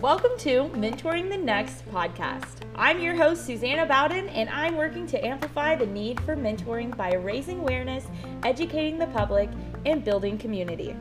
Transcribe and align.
Welcome 0.00 0.36
to 0.38 0.64
Mentoring 0.74 1.30
the 1.30 1.36
Next 1.36 1.88
podcast. 1.92 2.62
I'm 2.74 2.98
your 3.00 3.14
host, 3.14 3.46
Susanna 3.46 3.86
Bowden, 3.86 4.28
and 4.30 4.50
I'm 4.50 4.76
working 4.76 5.06
to 5.06 5.24
amplify 5.24 5.76
the 5.76 5.86
need 5.86 6.18
for 6.22 6.34
mentoring 6.34 6.96
by 6.96 7.14
raising 7.14 7.60
awareness, 7.60 8.06
educating 8.42 8.98
the 8.98 9.06
public, 9.06 9.50
and 9.86 10.04
building 10.04 10.36
community. 10.36 10.96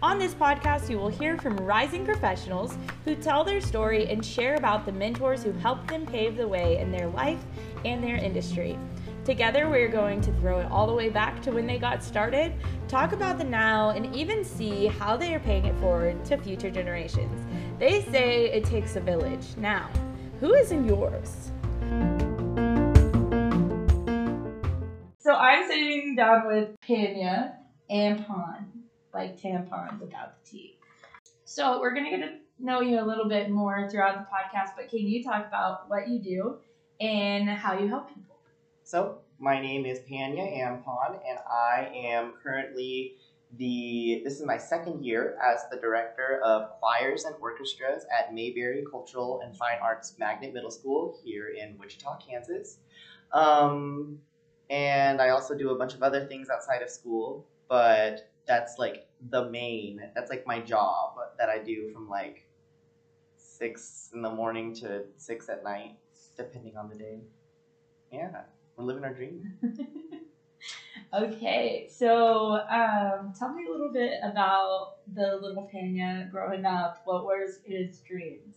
On 0.00 0.18
this 0.18 0.32
podcast, 0.32 0.88
you 0.88 0.96
will 0.96 1.10
hear 1.10 1.36
from 1.36 1.58
rising 1.58 2.06
professionals 2.06 2.78
who 3.04 3.14
tell 3.14 3.44
their 3.44 3.60
story 3.60 4.08
and 4.08 4.24
share 4.24 4.54
about 4.54 4.86
the 4.86 4.92
mentors 4.92 5.42
who 5.42 5.52
helped 5.52 5.88
them 5.88 6.06
pave 6.06 6.38
the 6.38 6.48
way 6.48 6.78
in 6.78 6.90
their 6.90 7.08
life 7.08 7.44
and 7.84 8.02
their 8.02 8.16
industry. 8.16 8.78
Together, 9.30 9.68
we're 9.68 9.86
going 9.86 10.20
to 10.22 10.32
throw 10.40 10.58
it 10.58 10.66
all 10.72 10.88
the 10.88 10.92
way 10.92 11.08
back 11.08 11.40
to 11.40 11.52
when 11.52 11.64
they 11.64 11.78
got 11.78 12.02
started, 12.02 12.52
talk 12.88 13.12
about 13.12 13.38
the 13.38 13.44
now, 13.44 13.90
and 13.90 14.12
even 14.12 14.42
see 14.42 14.86
how 14.86 15.16
they 15.16 15.32
are 15.32 15.38
paying 15.38 15.66
it 15.66 15.76
forward 15.78 16.24
to 16.24 16.36
future 16.36 16.68
generations. 16.68 17.46
They 17.78 18.02
say 18.02 18.50
it 18.50 18.64
takes 18.64 18.96
a 18.96 19.00
village. 19.00 19.46
Now, 19.56 19.88
who 20.40 20.52
is 20.54 20.72
in 20.72 20.84
yours? 20.84 21.52
So 25.20 25.32
I'm 25.36 25.64
sitting 25.68 26.16
down 26.16 26.48
with 26.48 26.70
Panya 26.80 27.52
Ampon, 27.88 28.64
like 29.14 29.40
tampon 29.40 30.00
without 30.00 30.42
the 30.42 30.50
T. 30.50 30.76
So 31.44 31.78
we're 31.78 31.94
gonna 31.94 32.10
get 32.10 32.22
to 32.22 32.32
know 32.58 32.80
you 32.80 32.98
a 33.00 33.06
little 33.06 33.28
bit 33.28 33.48
more 33.48 33.88
throughout 33.88 34.18
the 34.18 34.26
podcast, 34.26 34.70
but 34.76 34.88
can 34.88 34.98
you 34.98 35.22
talk 35.22 35.46
about 35.46 35.88
what 35.88 36.08
you 36.08 36.18
do 36.18 36.56
and 37.00 37.48
how 37.48 37.78
you 37.78 37.86
help 37.86 38.08
people? 38.08 38.29
So, 38.90 39.18
my 39.38 39.60
name 39.62 39.86
is 39.86 40.00
Panya 40.00 40.52
Ampon, 40.58 41.20
and 41.24 41.38
I 41.48 41.92
am 41.94 42.32
currently 42.42 43.14
the. 43.56 44.20
This 44.24 44.40
is 44.40 44.44
my 44.44 44.58
second 44.58 45.04
year 45.04 45.38
as 45.40 45.60
the 45.70 45.76
director 45.76 46.40
of 46.44 46.70
choirs 46.80 47.22
and 47.22 47.36
orchestras 47.40 48.04
at 48.10 48.34
Mayberry 48.34 48.82
Cultural 48.90 49.42
and 49.44 49.56
Fine 49.56 49.78
Arts 49.80 50.16
Magnet 50.18 50.52
Middle 50.52 50.72
School 50.72 51.20
here 51.22 51.50
in 51.56 51.78
Wichita, 51.78 52.18
Kansas. 52.18 52.78
Um, 53.32 54.18
and 54.70 55.22
I 55.22 55.28
also 55.28 55.56
do 55.56 55.70
a 55.70 55.78
bunch 55.78 55.94
of 55.94 56.02
other 56.02 56.26
things 56.26 56.48
outside 56.50 56.82
of 56.82 56.90
school, 56.90 57.46
but 57.68 58.28
that's 58.44 58.76
like 58.76 59.06
the 59.30 59.48
main. 59.50 60.02
That's 60.16 60.30
like 60.30 60.48
my 60.48 60.58
job 60.58 61.14
that 61.38 61.48
I 61.48 61.58
do 61.58 61.92
from 61.92 62.08
like 62.08 62.44
six 63.36 64.10
in 64.12 64.20
the 64.20 64.30
morning 64.30 64.74
to 64.82 65.04
six 65.16 65.48
at 65.48 65.62
night, 65.62 65.94
depending 66.36 66.76
on 66.76 66.88
the 66.88 66.96
day. 66.96 67.20
Yeah, 68.10 68.40
we're 68.80 68.86
living 68.86 69.04
our 69.04 69.14
dream. 69.14 69.54
Okay, 71.12 71.88
so 71.90 72.60
um, 72.70 73.32
tell 73.36 73.52
me 73.52 73.66
a 73.66 73.70
little 73.70 73.92
bit 73.92 74.20
about 74.22 74.98
the 75.12 75.40
little 75.42 75.68
Panya 75.74 76.30
growing 76.30 76.64
up. 76.64 77.02
What 77.04 77.24
was 77.24 77.58
his 77.64 77.98
dreams? 78.00 78.56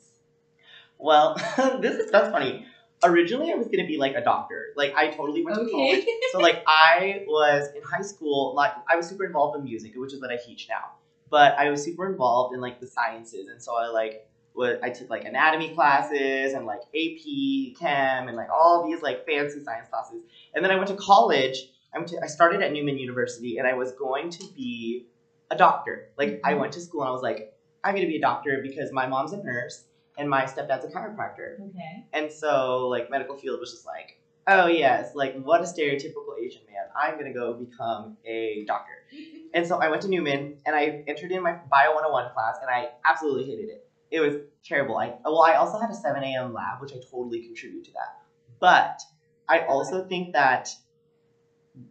Well, 1.00 1.36
this 1.80 1.96
is 1.96 2.12
that's 2.12 2.30
funny. 2.30 2.68
Originally, 3.04 3.52
I 3.52 3.56
was 3.56 3.68
gonna 3.70 3.88
be 3.88 3.98
like 3.98 4.14
a 4.14 4.24
doctor. 4.24 4.68
Like 4.76 4.94
I 4.96 5.08
totally 5.08 5.44
went 5.44 5.58
to 5.58 5.72
college. 5.72 6.06
So 6.32 6.40
like 6.40 6.64
I 6.68 7.24
was 7.26 7.70
in 7.76 7.82
high 7.82 8.04
school. 8.04 8.54
Like 8.56 8.74
I 8.88 8.98
was 8.98 9.08
super 9.08 9.26
involved 9.26 9.58
in 9.58 9.64
music, 9.64 9.94
which 9.96 10.14
is 10.14 10.22
what 10.22 10.30
I 10.30 10.38
teach 10.38 10.68
now. 10.70 10.92
But 11.32 11.58
I 11.58 11.72
was 11.72 11.84
super 11.84 12.08
involved 12.08 12.54
in 12.54 12.62
like 12.62 12.80
the 12.80 12.88
sciences, 12.88 13.48
and 13.48 13.60
so 13.60 13.76
I 13.76 13.88
like 13.88 14.28
what 14.54 14.80
I 14.84 14.90
took 14.90 15.10
like 15.10 15.26
anatomy 15.26 15.74
classes 15.74 16.54
and 16.54 16.66
like 16.66 16.82
AP 16.96 17.78
Chem 17.80 18.28
and 18.28 18.36
like 18.38 18.50
all 18.52 18.88
these 18.88 19.02
like 19.02 19.26
fancy 19.26 19.64
science 19.64 19.90
classes. 19.90 20.22
And 20.54 20.64
then 20.64 20.72
I 20.72 20.76
went 20.76 20.88
to 20.90 20.96
college. 20.96 21.58
I 21.94 21.98
went 21.98 22.10
to 22.10 22.20
I 22.24 22.28
started 22.28 22.62
at 22.62 22.72
Newman 22.72 22.98
University, 22.98 23.58
and 23.58 23.68
I 23.68 23.74
was 23.74 23.92
going 23.94 24.30
to 24.32 24.44
be 24.56 25.06
a 25.52 25.56
doctor. 25.56 26.10
Like 26.18 26.42
I 26.44 26.52
mm-hmm. 26.52 26.62
went 26.62 26.74
to 26.74 26.82
school 26.82 27.02
and 27.02 27.10
I 27.10 27.12
was 27.12 27.22
like, 27.22 27.54
I'm 27.84 27.96
gonna 27.96 28.08
be 28.08 28.18
a 28.18 28.22
doctor 28.22 28.60
because 28.64 28.92
my 28.92 29.08
mom's 29.08 29.34
a 29.34 29.44
nurse 29.44 29.86
and 30.18 30.30
my 30.30 30.44
stepdad's 30.44 30.86
a 30.86 30.90
chiropractor. 30.90 31.60
Okay. 31.70 32.06
And 32.14 32.32
so, 32.32 32.88
like, 32.88 33.10
medical 33.10 33.36
field 33.38 33.60
was 33.60 33.72
just 33.72 33.86
like, 33.86 34.20
oh, 34.48 34.68
yes, 34.68 35.16
like, 35.16 35.42
what 35.42 35.62
a 35.62 35.64
stereotypical 35.64 36.40
Asian 36.40 36.62
man. 36.72 36.86
I'm 36.96 37.16
going 37.16 37.26
to 37.26 37.34
go 37.34 37.54
become 37.54 38.18
a 38.26 38.64
doctor. 38.68 38.94
And 39.56 39.68
so 39.68 39.78
I 39.78 39.88
went 39.88 40.02
to 40.02 40.08
Newman 40.08 40.56
and 40.66 40.76
I 40.76 41.04
entered 41.08 41.32
in 41.32 41.44
my 41.44 41.52
Bio 41.70 41.94
101 41.94 42.34
class 42.34 42.56
and 42.60 42.72
I 42.72 42.90
absolutely 43.06 43.46
hated 43.46 43.70
it. 43.70 43.88
It 44.14 44.22
was 44.22 44.36
terrible. 44.64 44.98
I, 44.98 45.16
well, 45.26 45.42
I 45.42 45.56
also 45.56 45.80
had 45.80 45.90
a 45.90 45.96
7 45.96 46.24
a.m. 46.36 46.54
lab, 46.54 46.80
which 46.82 46.94
I 46.94 46.98
totally 47.12 47.42
contribute 47.42 47.86
to 47.86 47.92
that. 47.94 48.14
But 48.60 49.02
I 49.50 49.62
also 49.62 50.02
think 50.08 50.34
that 50.34 50.70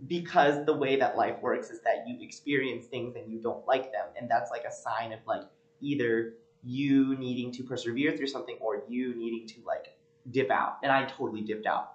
because 0.06 0.64
the 0.64 0.74
way 0.74 0.96
that 0.96 1.16
life 1.16 1.36
works 1.42 1.70
is 1.70 1.80
that 1.82 2.06
you 2.06 2.16
experience 2.20 2.86
things 2.86 3.16
and 3.16 3.30
you 3.30 3.40
don't 3.40 3.66
like 3.66 3.90
them. 3.92 4.06
And 4.16 4.30
that's 4.30 4.50
like 4.50 4.64
a 4.64 4.70
sign 4.72 5.12
of 5.12 5.20
like 5.26 5.42
either 5.80 6.28
you 6.62 7.16
needing 7.16 7.50
to 7.52 7.64
persevere 7.64 8.12
through 8.12 8.28
something 8.28 8.56
or 8.60 8.78
you 8.88 9.14
needing 9.16 9.46
to 9.48 9.62
like 9.66 9.88
dip 10.30 10.50
out. 10.50 10.76
And 10.82 10.92
I 10.92 11.04
totally 11.04 11.42
dipped 11.42 11.66
out. 11.66 11.88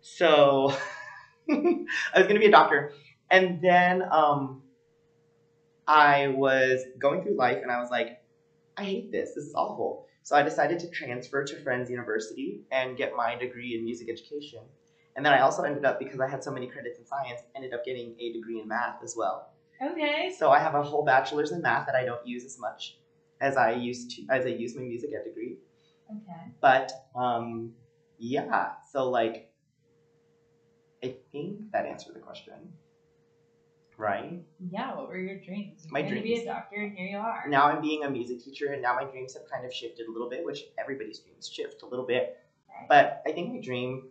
So 0.00 0.72
I 1.50 1.84
was 2.16 2.26
gonna 2.28 2.40
be 2.40 2.46
a 2.46 2.50
doctor. 2.50 2.90
And 3.30 3.60
then 3.60 4.04
um 4.10 4.62
I 5.86 6.28
was 6.28 6.84
going 6.98 7.22
through 7.22 7.36
life 7.36 7.60
and 7.62 7.70
I 7.70 7.78
was 7.78 7.90
like, 7.90 8.18
I 8.76 8.84
hate 8.84 9.12
this. 9.12 9.34
This 9.34 9.44
is 9.44 9.54
awful. 9.54 10.06
So 10.22 10.36
I 10.36 10.42
decided 10.42 10.78
to 10.80 10.90
transfer 10.90 11.44
to 11.44 11.62
Friends 11.62 11.90
University 11.90 12.62
and 12.70 12.96
get 12.96 13.14
my 13.16 13.36
degree 13.36 13.76
in 13.76 13.84
music 13.84 14.08
education. 14.10 14.60
And 15.14 15.24
then 15.24 15.32
I 15.32 15.40
also 15.40 15.62
ended 15.62 15.84
up, 15.84 15.98
because 15.98 16.20
I 16.20 16.28
had 16.28 16.44
so 16.44 16.50
many 16.50 16.66
credits 16.66 16.98
in 16.98 17.06
science, 17.06 17.40
ended 17.54 17.72
up 17.72 17.84
getting 17.84 18.14
a 18.20 18.32
degree 18.32 18.60
in 18.60 18.68
math 18.68 19.02
as 19.02 19.14
well. 19.16 19.50
Okay. 19.82 20.34
So 20.36 20.50
I 20.50 20.58
have 20.58 20.74
a 20.74 20.82
whole 20.82 21.04
bachelor's 21.04 21.52
in 21.52 21.62
math 21.62 21.86
that 21.86 21.94
I 21.94 22.04
don't 22.04 22.26
use 22.26 22.44
as 22.44 22.58
much 22.58 22.98
as 23.40 23.56
I 23.56 23.72
used 23.72 24.10
to 24.12 24.26
as 24.30 24.46
I 24.46 24.50
use 24.50 24.74
my 24.74 24.82
music 24.82 25.10
ed 25.14 25.24
degree. 25.24 25.58
Okay. 26.10 26.52
But 26.60 26.92
um 27.14 27.72
yeah, 28.18 28.72
so 28.90 29.10
like 29.10 29.52
I 31.04 31.16
think 31.30 31.72
that 31.72 31.86
answered 31.86 32.14
the 32.14 32.20
question. 32.20 32.72
Right? 33.98 34.42
Yeah. 34.70 34.94
What 34.94 35.08
were 35.08 35.18
your 35.18 35.36
dreams? 35.36 35.84
You 35.86 35.90
My 35.92 36.02
wanted 36.02 36.16
to 36.16 36.22
be 36.22 36.34
a 36.34 36.44
doctor, 36.44 36.76
and 36.76 36.92
here 36.92 37.06
you 37.06 37.16
are. 37.18 37.44
Now 37.48 37.64
I'm 37.64 37.80
being 37.80 38.04
a 38.04 38.10
music 38.10 38.42
teacher 38.44 38.72
and 38.72 38.82
now 38.82 38.94
my 38.94 39.04
dreams 39.04 39.34
have 39.34 39.48
kind 39.50 39.64
of 39.64 39.72
shifted 39.72 40.06
a 40.06 40.12
little 40.12 40.28
bit, 40.28 40.44
which 40.44 40.64
everybody's 40.78 41.18
dreams 41.18 41.48
shift 41.48 41.82
a 41.82 41.86
little 41.86 42.04
bit. 42.04 42.36
Right. 42.68 42.86
But 42.88 43.22
I 43.26 43.32
think 43.32 43.52
my 43.54 43.60
dream 43.60 44.02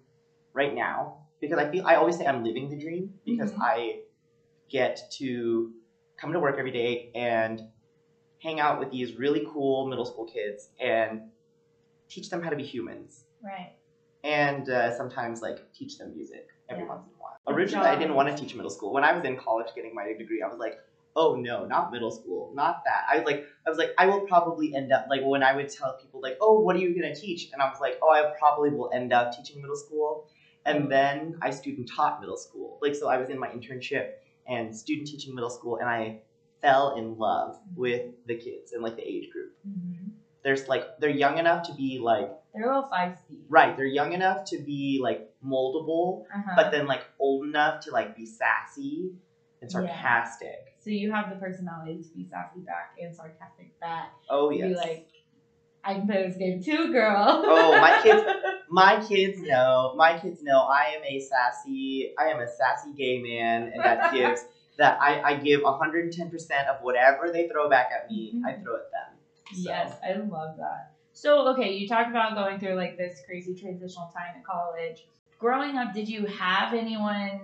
right 0.53 0.73
now, 0.73 1.17
because 1.39 1.59
I 1.59 1.69
feel 1.69 1.85
I 1.85 1.95
always 1.95 2.17
say 2.17 2.25
I'm 2.25 2.43
living 2.43 2.69
the 2.69 2.77
dream 2.77 3.13
because 3.25 3.51
Mhm. 3.51 3.61
I 3.61 3.99
get 4.69 4.99
to 5.11 5.71
come 6.17 6.33
to 6.33 6.39
work 6.39 6.57
every 6.57 6.71
day 6.71 7.11
and 7.13 7.61
hang 8.41 8.59
out 8.59 8.79
with 8.79 8.89
these 8.91 9.13
really 9.13 9.45
cool 9.47 9.87
middle 9.87 10.05
school 10.05 10.25
kids 10.25 10.69
and 10.79 11.21
teach 12.09 12.29
them 12.29 12.41
how 12.41 12.49
to 12.49 12.55
be 12.55 12.63
humans 12.63 13.25
Right. 13.41 13.73
and 14.23 14.67
uh, 14.69 14.95
sometimes 14.95 15.41
like 15.41 15.59
teach 15.73 15.97
them 15.97 16.13
music 16.15 16.47
every 16.69 16.83
Yeah. 16.83 16.89
once 16.89 17.05
in 17.05 17.11
a 17.13 17.17
while. 17.17 17.24
Originally, 17.47 17.87
I 17.87 17.95
didn't 17.95 18.15
want 18.15 18.35
to 18.35 18.35
teach 18.41 18.55
middle 18.55 18.71
school. 18.71 18.91
When 18.91 19.03
I 19.03 19.13
was 19.13 19.23
in 19.23 19.37
college 19.37 19.67
getting 19.75 19.93
my 19.93 20.13
degree, 20.17 20.41
I 20.41 20.47
was 20.47 20.57
like, 20.59 20.77
oh 21.15 21.35
no, 21.35 21.65
not 21.65 21.91
middle 21.91 22.11
school, 22.11 22.51
not 22.53 22.81
that. 22.85 23.05
I 23.09 23.17
was 23.17 23.25
like, 23.25 23.43
I 23.65 23.69
was 23.69 23.77
like, 23.77 23.91
I 23.97 24.07
will 24.07 24.21
probably 24.21 24.73
end 24.75 24.91
up 24.91 25.05
like 25.09 25.21
when 25.23 25.43
I 25.43 25.53
would 25.53 25.69
tell 25.69 25.93
people 26.01 26.19
like, 26.21 26.37
oh, 26.41 26.59
what 26.59 26.75
are 26.75 26.79
you 26.79 26.93
gonna 26.99 27.13
teach? 27.15 27.49
And 27.53 27.61
I 27.61 27.65
was 27.65 27.79
like, 27.79 27.97
oh, 28.01 28.09
I 28.11 28.23
probably 28.39 28.71
will 28.71 28.89
end 28.93 29.13
up 29.13 29.31
teaching 29.31 29.61
middle 29.61 29.75
school. 29.75 30.23
And 30.65 30.89
then 30.89 31.35
I 31.41 31.51
student 31.51 31.87
taught 31.95 32.19
middle 32.19 32.37
school. 32.37 32.79
Like 32.81 32.95
so, 32.95 33.07
I 33.07 33.17
was 33.17 33.29
in 33.29 33.37
my 33.37 33.49
internship 33.49 34.05
and 34.47 34.75
student 34.75 35.07
teaching 35.07 35.33
middle 35.35 35.49
school, 35.51 35.77
and 35.77 35.87
I 35.87 36.17
fell 36.61 36.95
in 36.97 37.17
love 37.17 37.55
with 37.75 38.03
the 38.25 38.35
kids 38.35 38.71
and 38.71 38.81
like 38.81 38.95
the 38.95 39.07
age 39.07 39.29
group. 39.29 39.51
hmm 39.63 40.09
There's 40.43 40.67
like 40.67 40.83
they're 40.99 41.09
young 41.09 41.37
enough 41.37 41.63
to 41.67 41.73
be 41.73 41.99
like 41.99 42.29
They're 42.55 42.71
a 42.71 42.75
little 42.75 42.89
feisty. 42.89 43.39
right. 43.49 43.75
They're 43.75 43.85
young 43.85 44.13
enough 44.13 44.45
to 44.45 44.57
be 44.59 44.99
like 45.01 45.29
moldable, 45.45 46.23
Uh-huh. 46.33 46.53
but 46.55 46.71
then 46.71 46.87
like 46.87 47.03
old 47.19 47.45
enough 47.47 47.81
to 47.85 47.91
like 47.91 48.15
be 48.15 48.25
sassy 48.25 49.11
and 49.61 49.69
Yeah. 49.71 49.87
sarcastic. 49.87 50.73
so 50.79 50.89
you 50.91 51.11
have 51.11 51.29
the 51.29 51.35
personality 51.37 52.01
to 52.03 52.09
be 52.15 52.23
sassy 52.29 52.59
back 52.61 52.95
and 53.01 53.13
sarcastic 53.15 53.77
back. 53.79 54.11
Oh 54.29 54.49
yes. 54.51 54.69
Be 54.69 54.75
like, 54.75 55.07
I 55.83 55.93
can 55.95 56.07
play 56.07 56.27
this 56.27 56.37
game 56.37 56.63
too, 56.63 56.91
girl. 56.91 57.43
Oh, 57.45 57.79
my 57.79 57.99
kids- 58.01 58.23
my 58.69 59.03
kids 59.07 59.39
know. 59.41 59.93
My 59.95 60.17
kids 60.17 60.41
know 60.41 60.61
I 60.61 60.95
am 60.97 61.03
a 61.03 61.19
sassy. 61.19 62.11
I 62.17 62.25
am 62.29 62.39
a 62.39 62.47
sassy 62.47 62.91
gay 62.93 63.19
man, 63.21 63.71
and 63.73 63.83
that 63.83 64.11
gives 64.13 64.41
that 64.77 64.97
I, 64.99 65.21
I 65.21 65.33
give 65.35 65.61
110 65.61 66.29
percent 66.31 66.67
of 66.67 66.81
whatever 66.81 67.29
they 67.31 67.47
throw 67.47 67.69
back 67.69 67.89
at 67.95 68.09
me. 68.09 68.33
I 68.45 68.53
throw 68.53 68.75
at 68.77 68.91
them. 68.91 69.17
So, 69.53 69.69
Yes, 69.69 69.95
I 70.03 70.13
love 70.13 70.57
that. 70.57 70.91
So, 71.15 71.47
okay, 71.53 71.71
you 71.73 71.87
talked 71.87 72.09
about 72.09 72.35
going 72.35 72.59
through 72.59 72.75
like 72.75 72.97
this 72.97 73.21
crazy 73.25 73.55
transitional 73.55 74.11
time 74.13 74.35
in 74.35 74.43
college. 74.43 75.07
Growing 75.39 75.77
up, 75.77 75.93
did 75.93 76.09
you 76.09 76.25
have 76.25 76.73
anyone 76.73 77.39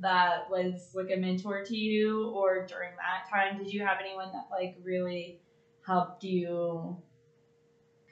that 0.00 0.50
was 0.50 0.92
like 0.94 1.10
a 1.12 1.16
mentor 1.16 1.62
to 1.62 1.76
you, 1.76 2.28
or 2.28 2.66
during 2.66 2.92
that 2.96 3.28
time, 3.30 3.58
did 3.62 3.70
you 3.72 3.82
have 3.84 3.98
anyone 4.00 4.32
that 4.32 4.46
like 4.50 4.76
really 4.82 5.38
helped 5.86 6.24
you 6.24 6.96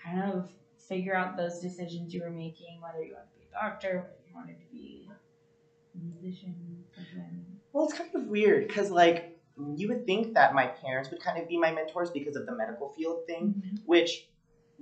kind 0.05 0.21
of 0.31 0.51
figure 0.87 1.15
out 1.15 1.35
those 1.35 1.61
decisions 1.61 2.13
you 2.13 2.23
were 2.23 2.31
making, 2.31 2.79
whether 2.83 3.03
you 3.03 3.15
wanted 3.15 3.31
to 3.33 3.39
be 3.39 3.47
a 3.51 3.59
doctor, 3.59 3.97
whether 3.97 4.21
you 4.29 4.35
wanted 4.35 4.57
to 4.61 4.67
be 4.71 5.09
a 5.95 5.99
musician, 5.99 6.55
something? 6.95 7.43
Well, 7.73 7.87
it's 7.87 7.95
kind 7.95 8.15
of 8.15 8.25
weird 8.27 8.69
because 8.69 8.91
like 8.91 9.39
you 9.77 9.89
would 9.89 10.05
think 10.05 10.35
that 10.35 10.55
my 10.55 10.67
parents 10.67 11.11
would 11.11 11.23
kind 11.23 11.41
of 11.41 11.49
be 11.49 11.57
my 11.57 11.73
mentors 11.73 12.11
because 12.11 12.37
of 12.37 12.45
the 12.45 12.55
medical 12.55 12.91
field 12.91 13.27
thing, 13.27 13.55
Mm-hmm. 13.59 13.77
which 13.87 14.27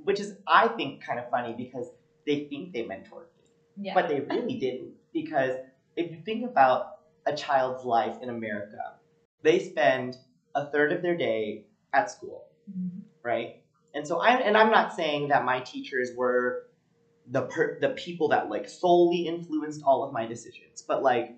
which 0.05 0.21
is 0.21 0.35
I 0.47 0.69
think 0.69 1.03
kind 1.03 1.19
of 1.19 1.29
funny 1.31 1.55
because 1.55 1.91
they 2.27 2.47
think 2.51 2.73
they 2.73 2.83
mentored 2.83 3.29
me, 3.39 3.45
Yeah. 3.77 3.95
but 3.95 4.09
they 4.09 4.21
really 4.21 4.57
didn't. 4.67 4.95
Because 5.13 5.55
if 5.97 6.11
you 6.11 6.19
think 6.25 6.45
about 6.49 7.01
a 7.27 7.33
child's 7.35 7.85
life 7.85 8.17
in 8.23 8.31
America, 8.31 8.95
they 9.43 9.59
spend 9.59 10.17
a 10.55 10.65
third 10.71 10.93
of 10.93 11.03
their 11.03 11.17
day 11.17 11.65
at 11.93 12.11
school, 12.11 12.45
Mhm. 12.71 13.03
right? 13.23 13.57
And 13.95 14.07
so 14.07 14.19
I 14.21 14.33
and 14.39 14.57
I'm 14.57 14.71
not 14.71 14.93
saying 14.95 15.29
that 15.29 15.45
my 15.45 15.61
teachers 15.61 16.13
were 16.15 16.65
the 17.27 17.43
per, 17.43 17.79
the 17.81 17.91
people 17.91 18.29
that 18.29 18.49
like 18.49 18.69
solely 18.69 19.27
influenced 19.27 19.83
all 19.85 20.03
of 20.03 20.13
my 20.13 20.27
decisions, 20.27 20.83
but 20.87 21.03
like 21.03 21.37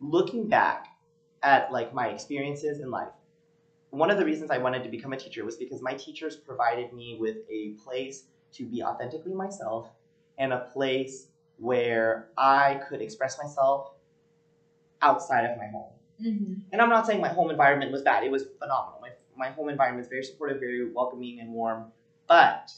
looking 0.00 0.48
back 0.48 0.86
at 1.42 1.70
like 1.72 1.92
my 1.94 2.08
experiences 2.08 2.80
in 2.80 2.90
life, 2.90 3.12
one 3.96 4.10
of 4.10 4.18
the 4.18 4.24
reasons 4.24 4.50
I 4.50 4.58
wanted 4.58 4.82
to 4.84 4.88
become 4.88 5.12
a 5.12 5.16
teacher 5.16 5.44
was 5.44 5.56
because 5.56 5.80
my 5.80 5.94
teachers 5.94 6.36
provided 6.36 6.92
me 6.92 7.16
with 7.18 7.38
a 7.50 7.70
place 7.82 8.24
to 8.52 8.66
be 8.66 8.82
authentically 8.82 9.34
myself 9.34 9.88
and 10.38 10.52
a 10.52 10.60
place 10.72 11.28
where 11.58 12.28
I 12.36 12.80
could 12.88 13.00
express 13.00 13.38
myself 13.38 13.92
outside 15.00 15.44
of 15.44 15.56
my 15.56 15.66
home. 15.66 15.92
Mhm. 16.20 16.62
And 16.72 16.82
I'm 16.82 16.88
not 16.88 17.06
saying 17.06 17.20
my 17.20 17.28
home 17.28 17.50
environment 17.50 17.92
was 17.92 18.02
bad. 18.02 18.24
It 18.24 18.30
was 18.30 18.44
phenomenal. 18.58 19.00
My, 19.00 19.10
my 19.36 19.50
home 19.50 19.68
environment 19.68 20.04
is 20.04 20.08
very 20.08 20.24
supportive, 20.24 20.60
very 20.60 20.90
welcoming 20.90 21.40
and 21.40 21.52
warm. 21.52 21.92
But 22.26 22.72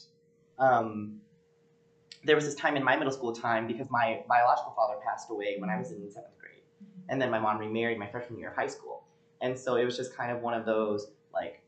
um, 0.57 1.21
there 2.23 2.35
was 2.35 2.45
this 2.45 2.55
time 2.55 2.75
in 2.77 2.83
my 2.83 2.95
middle 2.95 3.13
school 3.13 3.33
time 3.33 3.67
because 3.67 3.89
my 3.89 4.23
biological 4.27 4.73
father 4.73 4.99
passed 5.03 5.29
away 5.29 5.57
when 5.57 5.69
I 5.69 5.77
was 5.77 5.91
in 5.91 6.09
seventh 6.09 6.37
grade. 6.39 6.63
And 7.07 7.21
then 7.21 7.31
my 7.31 7.39
mom 7.39 7.57
remarried 7.57 7.97
my 7.97 8.07
freshman 8.07 8.39
year 8.39 8.49
of 8.49 8.55
high 8.55 8.67
school. 8.67 9.03
And 9.41 9.57
so 9.57 9.75
it 9.75 9.85
was 9.85 9.95
just 9.95 10.15
kind 10.15 10.31
of 10.31 10.41
one 10.41 10.53
of 10.53 10.65
those, 10.65 11.07
like, 11.33 11.61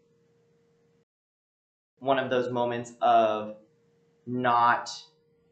one 2.00 2.20
of 2.20 2.30
those 2.30 2.52
moments 2.52 2.94
of 3.02 3.56
not 4.26 4.90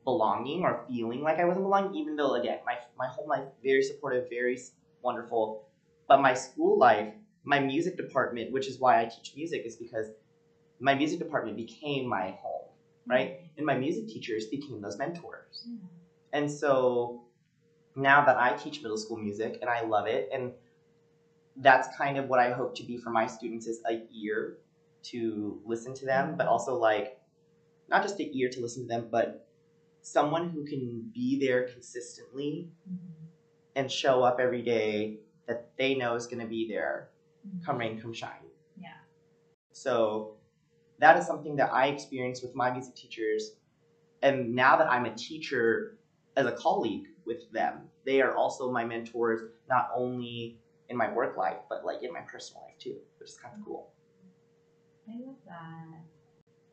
belonging 0.04 0.64
or 0.64 0.86
feeling 0.90 1.22
like 1.22 1.40
I 1.40 1.46
wasn't 1.46 1.66
belonging, 1.66 1.96
even 1.96 2.16
though, 2.16 2.36
again, 2.36 2.60
my, 2.66 2.78
my 2.98 3.08
home 3.08 3.30
life, 3.30 3.44
very 3.64 3.84
supportive, 3.84 4.30
very 4.30 4.60
wonderful. 5.02 5.68
But 6.08 6.22
my 6.22 6.34
school 6.34 6.78
life, 6.78 7.14
my 7.44 7.60
music 7.60 7.96
department, 7.96 8.52
which 8.52 8.68
is 8.68 8.80
why 8.80 9.02
I 9.02 9.06
teach 9.06 9.34
music, 9.36 9.64
is 9.66 9.76
because 9.76 10.08
my 10.80 10.96
music 10.96 11.20
department 11.20 11.56
became 11.56 12.08
my 12.08 12.36
home, 12.42 12.70
mm-hmm. 12.70 13.12
right? 13.12 13.40
And 13.58 13.66
my 13.66 13.78
music 13.78 14.08
teachers 14.08 14.48
became 14.48 14.82
those 14.82 14.98
mentors. 14.98 15.68
Yeah. 15.68 15.78
And 16.34 16.52
so 16.52 17.24
now 17.96 18.26
that 18.26 18.38
I 18.38 18.54
teach 18.54 18.82
middle 18.82 18.98
school 18.98 19.18
music 19.18 19.60
and 19.62 19.70
I 19.70 19.86
love 19.86 20.08
it, 20.08 20.30
and 20.34 20.52
that's 21.60 21.96
kind 21.96 22.18
of 22.18 22.28
what 22.28 22.40
I 22.40 22.52
hope 22.52 22.76
to 22.78 22.84
be 22.84 22.98
for 22.98 23.10
my 23.10 23.28
students 23.28 23.68
is 23.68 23.82
a 23.86 24.02
year 24.12 24.58
to 25.04 25.62
listen 25.66 25.94
to 25.96 26.06
them, 26.06 26.36
but 26.38 26.48
also 26.48 26.76
like 26.76 27.18
not 27.90 28.02
just 28.02 28.20
a 28.20 28.24
year 28.24 28.50
to 28.50 28.62
listen 28.62 28.84
to 28.84 28.88
them, 28.88 29.08
but 29.12 29.46
someone 30.02 30.50
who 30.50 30.66
can 30.66 31.12
be 31.14 31.40
there 31.40 31.64
consistently 31.64 32.70
Mhm. 32.90 33.28
and 33.76 33.92
show 33.92 34.24
up 34.24 34.40
every 34.40 34.62
day 34.62 35.20
that 35.48 35.76
they 35.78 35.96
know 35.96 36.16
is 36.16 36.28
going 36.28 36.40
to 36.40 36.48
be 36.48 36.68
there 36.68 37.10
Mhm. 37.46 37.64
come 37.66 37.78
rain, 37.78 38.00
come 38.00 38.14
shine. 38.14 38.50
Yeah. 38.78 38.98
So 39.72 40.38
that 41.00 41.18
is 41.18 41.26
something 41.26 41.56
that 41.58 41.72
I 41.74 41.88
experienced 41.88 42.44
with 42.44 42.56
my 42.56 42.72
music 42.72 42.96
teachers. 42.96 43.56
And 44.22 44.56
now 44.56 44.78
that 44.78 44.90
I'm 44.92 45.06
a 45.06 45.16
teacher 45.16 45.98
as 46.36 46.46
a 46.46 46.52
colleague 46.52 47.08
with 47.26 47.50
them, 47.52 47.90
they 48.06 48.22
are 48.22 48.36
also 48.36 48.72
my 48.72 48.86
mentors, 48.86 49.42
not 49.68 49.90
only 49.94 50.58
in 50.90 50.98
my 50.98 51.12
work 51.12 51.38
life, 51.38 51.58
but 51.70 51.86
like 51.86 52.04
in 52.04 52.12
my 52.12 52.22
personal 52.22 52.64
life 52.64 52.78
too, 52.80 52.96
which 53.20 53.30
is 53.30 53.38
kind 53.38 53.56
of 53.58 53.66
cool. 53.66 53.92
I 55.08 55.14
love 55.26 55.36
that. 55.48 56.02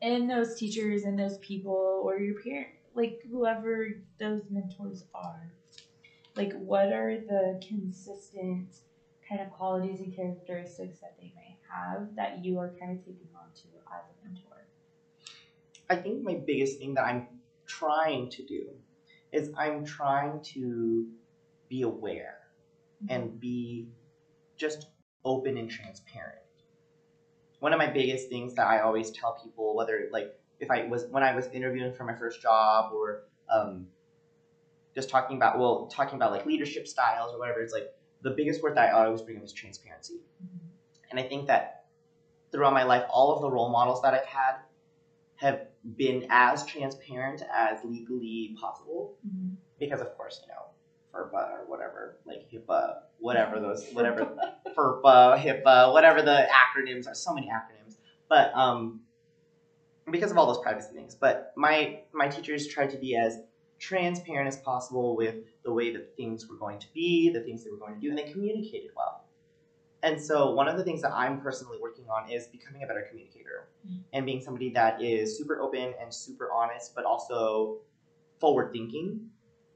And 0.01 0.29
those 0.29 0.55
teachers 0.55 1.03
and 1.03 1.17
those 1.17 1.37
people 1.39 2.01
or 2.03 2.19
your 2.19 2.41
parent, 2.41 2.67
like 2.93 3.21
whoever 3.29 3.87
those 4.19 4.41
mentors 4.49 5.05
are, 5.13 5.51
like 6.35 6.53
what 6.53 6.93
are 6.93 7.17
the 7.17 7.61
consistent 7.67 8.77
kind 9.27 9.41
of 9.41 9.49
qualities 9.51 9.99
and 9.99 10.15
characteristics 10.15 10.99
that 10.99 11.15
they 11.19 11.31
may 11.35 11.57
have 11.71 12.07
that 12.15 12.43
you 12.43 12.59
are 12.59 12.73
kind 12.79 12.97
of 12.97 13.05
taking 13.05 13.27
on 13.35 13.49
to 13.55 13.67
as 13.95 14.03
a 14.09 14.25
mentor? 14.25 14.67
I 15.89 15.95
think 15.95 16.23
my 16.23 16.35
biggest 16.45 16.79
thing 16.79 16.93
that 16.95 17.05
I'm 17.05 17.27
trying 17.65 18.29
to 18.31 18.45
do 18.45 18.69
is 19.31 19.51
I'm 19.57 19.85
trying 19.85 20.41
to 20.53 21.07
be 21.69 21.81
aware 21.81 22.37
and 23.09 23.23
mm-hmm. 23.23 23.37
be 23.37 23.87
just 24.57 24.87
open 25.23 25.57
and 25.57 25.69
transparent. 25.69 26.39
One 27.59 27.73
of 27.73 27.79
my 27.79 27.87
biggest 27.87 28.29
things 28.29 28.53
that 28.55 28.67
I 28.67 28.81
always 28.81 29.11
tell 29.11 29.39
people, 29.43 29.75
whether 29.75 30.07
like 30.11 30.33
if 30.59 30.69
I 30.69 30.85
was 30.87 31.05
when 31.09 31.23
I 31.23 31.35
was 31.35 31.47
interviewing 31.47 31.93
for 31.93 32.03
my 32.03 32.15
first 32.15 32.41
job 32.41 32.91
or 32.93 33.23
um, 33.49 33.87
just 34.95 35.09
talking 35.09 35.37
about 35.37 35.57
well 35.57 35.87
talking 35.87 36.15
about 36.15 36.31
like 36.31 36.45
leadership 36.45 36.87
styles 36.87 37.33
or 37.33 37.39
whatever, 37.39 37.61
it's 37.61 37.73
like 37.73 37.91
the 38.21 38.31
biggest 38.31 38.61
word 38.61 38.75
that 38.75 38.93
I 38.93 39.05
always 39.05 39.21
bring 39.21 39.37
up 39.37 39.43
is 39.43 39.53
transparency. 39.53 40.21
Mhm. 40.43 40.59
And 41.11 41.19
I 41.19 41.23
think 41.23 41.47
that 41.47 41.85
throughout 42.51 42.73
my 42.73 42.83
life, 42.83 43.05
all 43.09 43.33
of 43.33 43.41
the 43.41 43.49
role 43.49 43.69
models 43.69 44.01
that 44.01 44.13
I've 44.13 44.25
had 44.25 44.57
have 45.35 45.67
been 45.95 46.25
as 46.29 46.65
transparent 46.65 47.43
as 47.53 47.83
legally 47.83 48.55
possible 48.59 49.15
Mhm. 49.25 49.55
because 49.79 50.01
of 50.01 50.15
course, 50.17 50.41
you 50.41 50.47
know, 50.47 50.65
FERPA 51.13 51.59
or 51.59 51.65
whatever, 51.67 52.17
like 52.25 52.49
HIPAA, 52.51 53.03
whatever 53.19 53.59
those, 53.61 53.85
whatever 53.93 54.27
FERPA, 54.75 55.37
HIPAA, 55.39 55.91
whatever 55.91 56.21
the 56.21 56.47
acronyms 56.51 57.07
are, 57.07 57.15
so 57.15 57.33
many 57.33 57.47
acronyms. 57.47 57.95
But 58.29 58.51
um, 58.55 59.01
because 60.09 60.31
of 60.31 60.37
all 60.37 60.47
those 60.47 60.59
privacy 60.59 60.93
things. 60.93 61.15
But 61.19 61.51
my 61.55 61.99
my 62.13 62.27
teachers 62.27 62.67
tried 62.67 62.89
to 62.91 62.97
be 62.97 63.15
as 63.15 63.37
transparent 63.79 64.47
as 64.47 64.57
possible 64.57 65.15
with 65.15 65.35
the 65.63 65.71
way 65.71 65.91
that 65.91 66.15
things 66.15 66.47
were 66.49 66.55
going 66.55 66.79
to 66.79 66.87
be, 66.93 67.29
the 67.29 67.41
things 67.41 67.63
they 67.63 67.69
were 67.69 67.77
going 67.77 67.93
to 67.95 67.99
do, 67.99 68.09
and 68.09 68.17
they 68.17 68.23
communicated 68.23 68.89
well. 68.95 69.21
And 70.03 70.21
so 70.21 70.51
one 70.51 70.67
of 70.67 70.77
the 70.77 70.83
things 70.83 71.01
that 71.01 71.11
I'm 71.13 71.37
personally 71.37 71.79
working 71.81 72.05
on 72.09 72.29
is 72.29 72.47
becoming 72.47 72.83
a 72.83 72.87
better 72.87 73.05
communicator 73.09 73.67
Mhm. 73.85 73.99
and 74.13 74.25
being 74.25 74.41
somebody 74.41 74.69
that 74.71 75.01
is 75.01 75.35
super 75.37 75.59
open 75.61 75.93
and 75.99 76.13
super 76.13 76.51
honest, 76.51 76.93
but 76.95 77.05
also 77.05 77.75
forward 78.39 78.71
thinking 78.71 79.31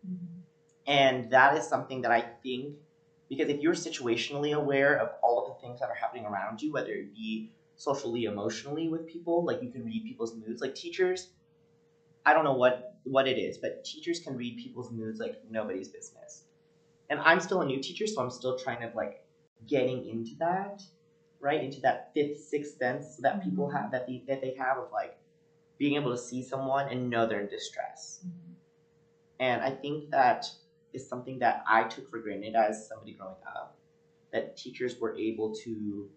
Mhm. 0.07 0.41
and 0.87 1.29
that 1.31 1.57
is 1.57 1.67
something 1.67 2.01
that 2.01 2.11
I 2.11 2.21
think, 2.43 2.75
because 3.31 3.49
if 3.49 3.61
you're 3.61 3.73
situationally 3.75 4.53
aware 4.55 4.95
of 4.95 5.09
all 5.23 5.39
of 5.39 5.47
the 5.47 5.55
things 5.55 5.79
that 5.81 5.89
are 5.89 5.95
happening 5.95 6.27
around 6.27 6.61
you, 6.61 6.71
whether 6.73 6.93
it 6.93 7.13
be 7.15 7.45
socially, 7.77 8.25
emotionally 8.25 8.89
with 8.89 9.07
people, 9.07 9.43
like 9.45 9.63
you 9.63 9.69
can 9.71 9.83
read 9.85 10.05
people's 10.05 10.35
moods. 10.35 10.61
Like 10.61 10.75
teachers, 10.75 11.29
I 12.25 12.33
don't 12.33 12.43
know 12.43 12.53
what 12.53 12.81
what 13.03 13.27
it 13.27 13.37
is, 13.37 13.57
but 13.57 13.83
teachers 13.83 14.19
can 14.19 14.35
read 14.35 14.57
people's 14.57 14.91
moods 14.91 15.19
like 15.19 15.35
nobody's 15.49 15.89
business. 15.89 16.43
And 17.09 17.19
I'm 17.23 17.39
still 17.41 17.61
a 17.61 17.65
new 17.65 17.79
teacher, 17.79 18.07
so 18.07 18.21
I'm 18.21 18.31
still 18.31 18.53
trying 18.53 18.79
to 18.81 18.91
like 18.93 19.21
getting 19.67 20.03
into 20.05 20.35
that, 20.39 20.83
right? 21.39 21.61
Into 21.61 21.81
that 21.81 22.13
fifth, 22.13 22.37
sixth 22.37 22.77
sense 22.77 23.17
that 23.17 23.41
people 23.41 23.67
Mhm. 23.67 23.73
have 23.73 23.91
that 23.91 24.05
they, 24.07 24.23
that 24.27 24.41
they 24.41 24.53
have 24.57 24.77
of 24.77 24.91
like 24.91 25.13
being 25.77 25.95
able 25.95 26.11
to 26.11 26.17
see 26.17 26.43
someone 26.43 26.87
and 26.89 27.09
know 27.09 27.25
they're 27.25 27.39
in 27.41 27.47
distress. 27.47 28.21
Mhm. 28.25 28.55
And 29.39 29.61
I 29.61 29.71
think 29.71 30.09
that 30.11 30.53
is 30.93 31.07
something 31.07 31.39
that 31.39 31.63
I 31.67 31.83
took 31.83 32.09
for 32.09 32.19
granted 32.19 32.55
as 32.55 32.87
somebody 32.87 33.13
growing 33.13 33.35
up. 33.47 33.77
That 34.31 34.55
teachers 34.55 34.97
were 34.99 35.15
able 35.17 35.53
to 35.63 36.09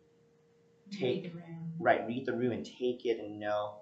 take, 0.91 1.35
Read 1.35 1.45
right, 1.79 2.07
read 2.07 2.27
the 2.27 2.33
room 2.33 2.53
and 2.53 2.65
take 2.65 3.05
it 3.05 3.19
and 3.19 3.41
know 3.41 3.77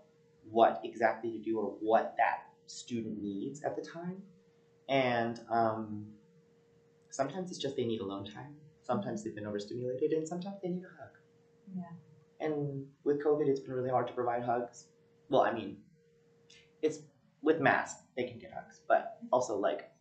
what 0.50 0.80
exactly 0.84 1.30
to 1.32 1.38
do 1.38 1.58
or 1.58 1.74
what 1.80 2.14
that 2.16 2.46
student 2.66 3.22
needs 3.22 3.62
at 3.62 3.76
the 3.76 3.82
time. 3.82 4.22
And 4.88 5.40
um, 5.50 6.06
sometimes 7.10 7.50
it's 7.50 7.60
just 7.60 7.76
they 7.76 7.84
need 7.84 8.00
alone 8.00 8.24
time. 8.24 8.54
Sometimes 8.82 9.22
they've 9.22 9.34
been 9.34 9.46
overstimulated, 9.46 10.12
and 10.12 10.26
sometimes 10.26 10.56
they 10.62 10.68
need 10.68 10.82
a 10.82 11.02
hug. 11.02 11.12
Yeah. 11.76 12.46
And 12.46 12.86
with 13.04 13.22
COVID, 13.24 13.46
it's 13.46 13.60
been 13.60 13.74
really 13.74 13.90
hard 13.90 14.08
to 14.08 14.12
provide 14.12 14.42
hugs. 14.42 14.86
Well, 15.28 15.42
I 15.42 15.52
mean, 15.52 15.76
it's 16.82 16.98
with 17.42 17.60
masks, 17.60 18.02
they 18.16 18.24
can 18.24 18.38
get 18.38 18.52
hugs, 18.52 18.80
but 18.88 19.18
also 19.32 19.56
like 19.56 19.91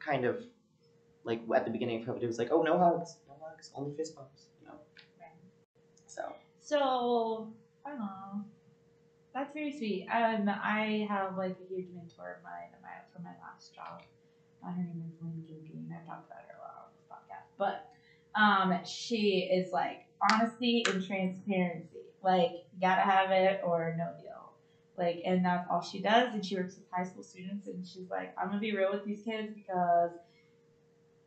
kind 0.00 0.24
of 0.24 0.44
like 1.24 1.40
at 1.54 1.64
the 1.64 1.70
beginning 1.70 2.02
of 2.02 2.08
COVID, 2.08 2.22
it 2.22 2.26
was 2.26 2.38
like, 2.38 2.50
oh, 2.50 2.62
no 2.62 2.78
hugs, 2.78 3.16
no 3.28 3.34
hugs, 3.44 3.70
only 3.74 3.94
fist 3.96 4.16
bumps, 4.16 4.46
you 4.60 4.66
know. 4.66 4.74
Right. 5.20 5.30
So 6.06 6.34
So, 6.60 7.52
I 7.84 7.90
don't 7.90 7.98
know. 7.98 8.44
That's 9.34 9.52
very 9.54 9.72
sweet. 9.72 10.08
Um, 10.12 10.48
I 10.48 11.06
have 11.08 11.36
like 11.36 11.56
a 11.60 11.74
huge 11.74 11.88
mentor 11.94 12.38
of 12.38 12.42
mine 12.42 12.70
my, 12.82 12.88
for 13.14 13.22
my 13.22 13.30
last 13.42 13.74
job. 13.74 14.02
Uh, 14.64 14.72
her 14.72 14.82
name 14.82 15.02
is 15.06 15.14
Lynn 15.22 15.44
Gilgeen. 15.48 15.88
I've 15.96 16.06
talked 16.06 16.26
about 16.26 16.42
her 16.48 16.56
a 16.58 16.62
lot 16.62 16.74
on 16.84 16.90
this 16.94 17.06
podcast. 17.08 17.48
But 17.56 17.90
um, 18.34 18.84
she 18.84 19.48
is 19.52 19.72
like 19.72 20.06
honesty 20.30 20.84
and 20.88 21.04
transparency. 21.06 21.98
Like, 22.22 22.50
you 22.72 22.80
gotta 22.80 23.02
have 23.02 23.30
it 23.30 23.60
or 23.64 23.94
no 23.96 24.12
deal. 24.20 24.29
Like, 25.00 25.22
and 25.24 25.42
that's 25.44 25.66
all 25.70 25.80
she 25.80 26.00
does. 26.02 26.34
And 26.34 26.44
she 26.44 26.56
works 26.56 26.76
with 26.76 26.84
high 26.92 27.04
school 27.04 27.22
students. 27.22 27.66
And 27.66 27.86
she's 27.86 28.10
like, 28.10 28.34
I'm 28.38 28.48
gonna 28.48 28.60
be 28.60 28.76
real 28.76 28.92
with 28.92 29.04
these 29.06 29.22
kids 29.22 29.54
because 29.54 30.10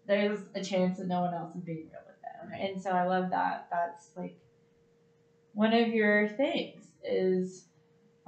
there's 0.08 0.42
a 0.54 0.64
chance 0.64 1.00
that 1.00 1.08
no 1.08 1.22
one 1.22 1.34
else 1.34 1.56
is 1.56 1.64
being 1.64 1.90
real 1.92 2.02
with 2.06 2.22
them. 2.22 2.60
And 2.60 2.82
so 2.82 2.92
I 2.92 3.06
love 3.06 3.32
that. 3.32 3.68
That's 3.72 4.12
like 4.16 4.38
one 5.54 5.74
of 5.74 5.88
your 5.88 6.30
things 6.30 6.86
is 7.04 7.66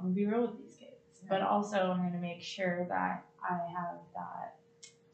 I'm 0.00 0.06
gonna 0.06 0.14
be 0.16 0.26
real 0.26 0.42
with 0.42 0.58
these 0.58 0.76
kids, 0.76 1.20
but 1.28 1.42
also 1.42 1.76
I'm 1.92 2.02
gonna 2.02 2.20
make 2.20 2.42
sure 2.42 2.84
that 2.88 3.24
I 3.48 3.52
have 3.52 3.98
that 4.14 4.56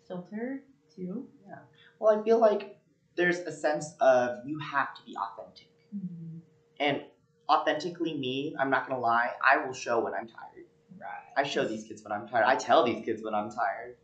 filter 0.09 0.63
too. 0.97 1.27
Yeah. 1.47 1.59
Well, 1.99 2.19
I 2.19 2.25
feel 2.25 2.41
like 2.41 2.79
there's 3.17 3.41
a 3.41 3.53
sense 3.53 3.95
of 4.01 4.39
you 4.47 4.59
have 4.59 4.95
to 4.95 5.03
be 5.05 5.15
authentic. 5.15 5.69
Mm-hmm. 5.95 6.39
And 6.81 7.03
authentically 7.53 8.15
me, 8.15 8.55
I'm 8.59 8.71
not 8.71 8.89
gonna 8.89 9.01
lie, 9.01 9.31
I 9.45 9.65
will 9.65 9.75
show 9.75 10.01
when 10.01 10.15
I'm 10.15 10.27
tired. 10.27 10.67
Right. 10.99 11.09
I 11.37 11.43
show 11.43 11.67
these 11.67 11.85
kids 11.85 12.03
when 12.03 12.13
I'm 12.13 12.29
tired. 12.29 12.45
I 12.47 12.57
tell 12.57 12.85
these 12.85 13.05
kids 13.05 13.23
when 13.23 13.35
I'm 13.35 13.51
tired. 13.51 13.97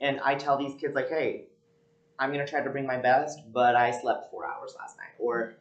And 0.00 0.20
I 0.20 0.34
tell 0.34 0.58
these 0.58 0.78
kids 0.80 0.94
like, 0.94 1.08
hey, 1.08 1.46
I'm 2.18 2.32
gonna 2.32 2.46
try 2.46 2.62
to 2.62 2.70
bring 2.70 2.86
my 2.86 2.96
best, 2.96 3.40
but 3.52 3.76
I 3.76 3.90
slept 3.90 4.30
four 4.30 4.46
hours 4.46 4.74
last 4.78 4.96
night. 4.96 5.12
Or 5.18 5.56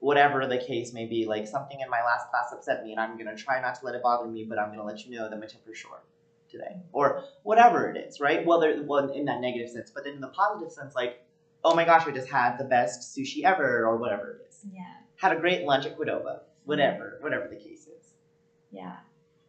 whatever 0.00 0.46
the 0.46 0.58
case 0.58 0.92
may 0.92 1.06
be. 1.06 1.26
Like 1.26 1.46
something 1.46 1.80
in 1.80 1.88
my 1.88 2.02
last 2.02 2.28
class 2.30 2.52
upset 2.52 2.84
me 2.84 2.92
and 2.92 3.00
I'm 3.00 3.16
gonna 3.16 3.36
try 3.36 3.60
not 3.60 3.76
to 3.76 3.86
let 3.86 3.94
it 3.94 4.02
bother 4.02 4.28
me, 4.28 4.44
but 4.44 4.58
I'm 4.58 4.70
gonna 4.70 4.84
let 4.84 5.04
you 5.06 5.16
know 5.16 5.28
that 5.28 5.40
my 5.40 5.46
temper's 5.46 5.78
short 5.78 6.04
today. 6.50 6.76
Or 6.92 7.24
whatever 7.42 7.90
it 7.90 7.96
is, 7.96 8.20
right? 8.20 8.44
Well 8.44 8.60
there 8.60 8.82
well 8.82 9.10
in 9.10 9.24
that 9.26 9.40
negative 9.40 9.70
sense. 9.70 9.90
But 9.90 10.04
then 10.04 10.14
in 10.14 10.20
the 10.20 10.28
positive 10.28 10.72
sense, 10.72 10.94
like, 10.94 11.24
oh 11.64 11.74
my 11.74 11.84
gosh, 11.84 12.06
I 12.06 12.10
just 12.10 12.28
had 12.28 12.58
the 12.58 12.64
best 12.64 13.16
sushi 13.16 13.44
ever 13.44 13.86
or 13.86 13.96
whatever 13.96 14.32
it 14.32 14.46
is. 14.48 14.60
Yeah. 14.72 14.82
Had 15.16 15.32
a 15.32 15.40
great 15.40 15.64
lunch 15.64 15.86
at 15.86 15.98
Qdoba. 15.98 16.40
Whatever, 16.66 17.18
whatever 17.20 17.48
the 17.48 17.56
case 17.56 17.86
is. 17.86 18.14
Yeah. 18.70 18.96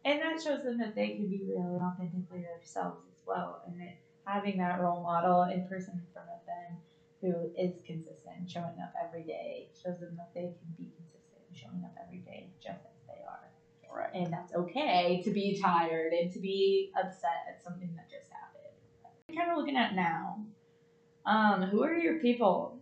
And 0.04 0.20
that 0.20 0.40
shows 0.42 0.62
them 0.62 0.78
that 0.78 0.94
they 0.94 1.08
can 1.08 1.28
be 1.28 1.42
real 1.46 1.76
and 1.76 1.82
authentically 1.82 2.46
themselves 2.46 3.02
as 3.12 3.20
well. 3.26 3.62
And 3.66 3.78
that 3.80 3.98
having 4.24 4.58
that 4.58 4.80
role 4.80 5.02
model 5.02 5.42
in 5.44 5.66
person 5.68 5.94
in 5.94 6.12
front 6.12 6.28
of 6.30 6.46
them 6.46 6.78
who 7.20 7.50
is 7.60 7.82
consistent, 7.84 8.48
showing 8.48 8.78
up 8.80 8.94
every 9.04 9.24
day, 9.24 9.68
shows 9.74 9.98
them 9.98 10.16
that 10.16 10.30
they 10.34 10.54
can 10.54 10.70
be 10.78 10.88
consistent, 10.96 11.42
showing 11.52 11.82
up 11.84 11.94
every 12.02 12.18
day 12.18 12.50
just 12.62 12.80
as 12.86 13.02
they 13.08 13.20
are. 13.26 13.50
Right. 13.92 14.14
And 14.14 14.32
that's 14.32 14.54
okay 14.54 15.20
to 15.24 15.30
be 15.30 15.60
tired 15.60 16.12
and 16.12 16.32
to 16.32 16.38
be 16.38 16.92
upset 16.96 17.48
at 17.48 17.62
something 17.64 17.90
that 17.96 18.08
just 18.08 18.30
happened. 18.30 19.36
kind 19.36 19.50
of 19.50 19.58
looking 19.58 19.76
at 19.76 19.96
now. 19.96 20.44
Um, 21.26 21.62
who 21.62 21.82
are 21.82 21.94
your 21.94 22.20
people? 22.20 22.78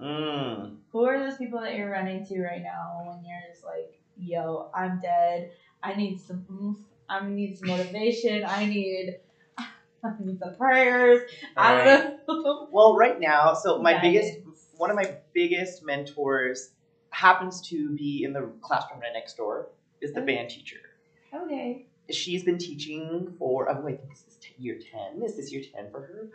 Mm. 0.00 0.76
Who 0.90 1.04
are 1.04 1.18
those 1.18 1.36
people 1.38 1.60
that 1.60 1.74
you're 1.74 1.90
running 1.90 2.24
to 2.26 2.42
right 2.42 2.62
now 2.62 3.02
when 3.06 3.24
you're 3.24 3.40
just 3.52 3.64
like, 3.64 3.98
yo, 4.18 4.68
I'm 4.74 4.98
dead. 5.02 5.50
I 5.82 5.94
need 5.94 6.20
some 6.20 6.44
oomph. 6.50 6.78
I 7.08 7.24
need 7.24 7.58
some 7.58 7.68
motivation. 7.68 8.44
I 8.44 8.66
need 8.66 9.16
I 9.58 10.10
need 10.18 10.38
some 10.38 10.54
prayers. 10.56 11.20
I 11.56 11.84
don't 11.84 12.28
know. 12.28 12.66
Well, 12.70 12.96
right 12.96 13.18
now, 13.20 13.54
so 13.54 13.78
my 13.78 13.92
Guidance. 13.92 14.30
biggest, 14.30 14.38
one 14.76 14.90
of 14.90 14.96
my 14.96 15.14
biggest 15.32 15.84
mentors 15.84 16.70
happens 17.10 17.60
to 17.68 17.90
be 17.94 18.24
in 18.24 18.32
the 18.32 18.50
classroom 18.60 19.00
right 19.00 19.12
next 19.12 19.36
door. 19.36 19.68
Is 20.00 20.12
the 20.12 20.20
Oh. 20.22 20.26
band 20.26 20.50
teacher. 20.50 20.80
okay. 21.32 21.84
She's 22.10 22.42
been 22.42 22.58
teaching 22.58 23.34
for. 23.38 23.70
Oh 23.70 23.80
wait, 23.80 23.98
this 24.10 24.24
is 24.28 24.36
t- 24.40 24.52
year 24.58 24.76
ten. 24.92 25.22
Is 25.22 25.36
this 25.36 25.50
year 25.52 25.62
ten 25.74 25.88
for 25.90 26.00
her? 26.02 26.28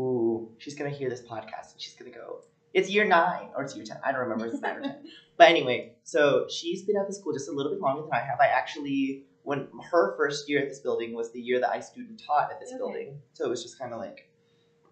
Ooh, 0.00 0.48
she's 0.58 0.74
gonna 0.74 0.88
hear 0.90 1.10
this 1.10 1.20
podcast 1.20 1.72
and 1.72 1.80
she's 1.80 1.94
gonna 1.94 2.10
go. 2.12 2.40
It's 2.72 2.88
year 2.88 3.04
nine 3.04 3.48
or 3.56 3.64
it's 3.64 3.74
year 3.74 3.84
ten. 3.84 3.98
I 4.04 4.12
don't 4.12 4.20
remember. 4.22 4.46
It's 4.46 4.60
nine 4.60 4.76
or 4.76 4.82
ten. 4.82 4.98
But 5.36 5.48
anyway, 5.48 5.94
so 6.02 6.46
she's 6.50 6.82
been 6.82 6.98
at 6.98 7.06
the 7.06 7.14
school 7.14 7.32
just 7.32 7.48
a 7.48 7.52
little 7.52 7.72
bit 7.72 7.80
longer 7.80 8.02
than 8.02 8.12
I 8.12 8.18
have. 8.18 8.40
I 8.40 8.48
actually, 8.48 9.24
when 9.42 9.68
her 9.90 10.14
first 10.18 10.50
year 10.50 10.60
at 10.60 10.68
this 10.68 10.80
building 10.80 11.14
was 11.14 11.32
the 11.32 11.40
year 11.40 11.58
that 11.60 11.70
I 11.70 11.80
student 11.80 12.22
taught 12.26 12.50
at 12.50 12.60
this 12.60 12.68
Okay. 12.68 12.76
building. 12.76 13.18
So 13.32 13.46
it 13.46 13.48
was 13.48 13.62
just 13.62 13.78
kind 13.78 13.94
of 13.94 14.00
like, 14.00 14.28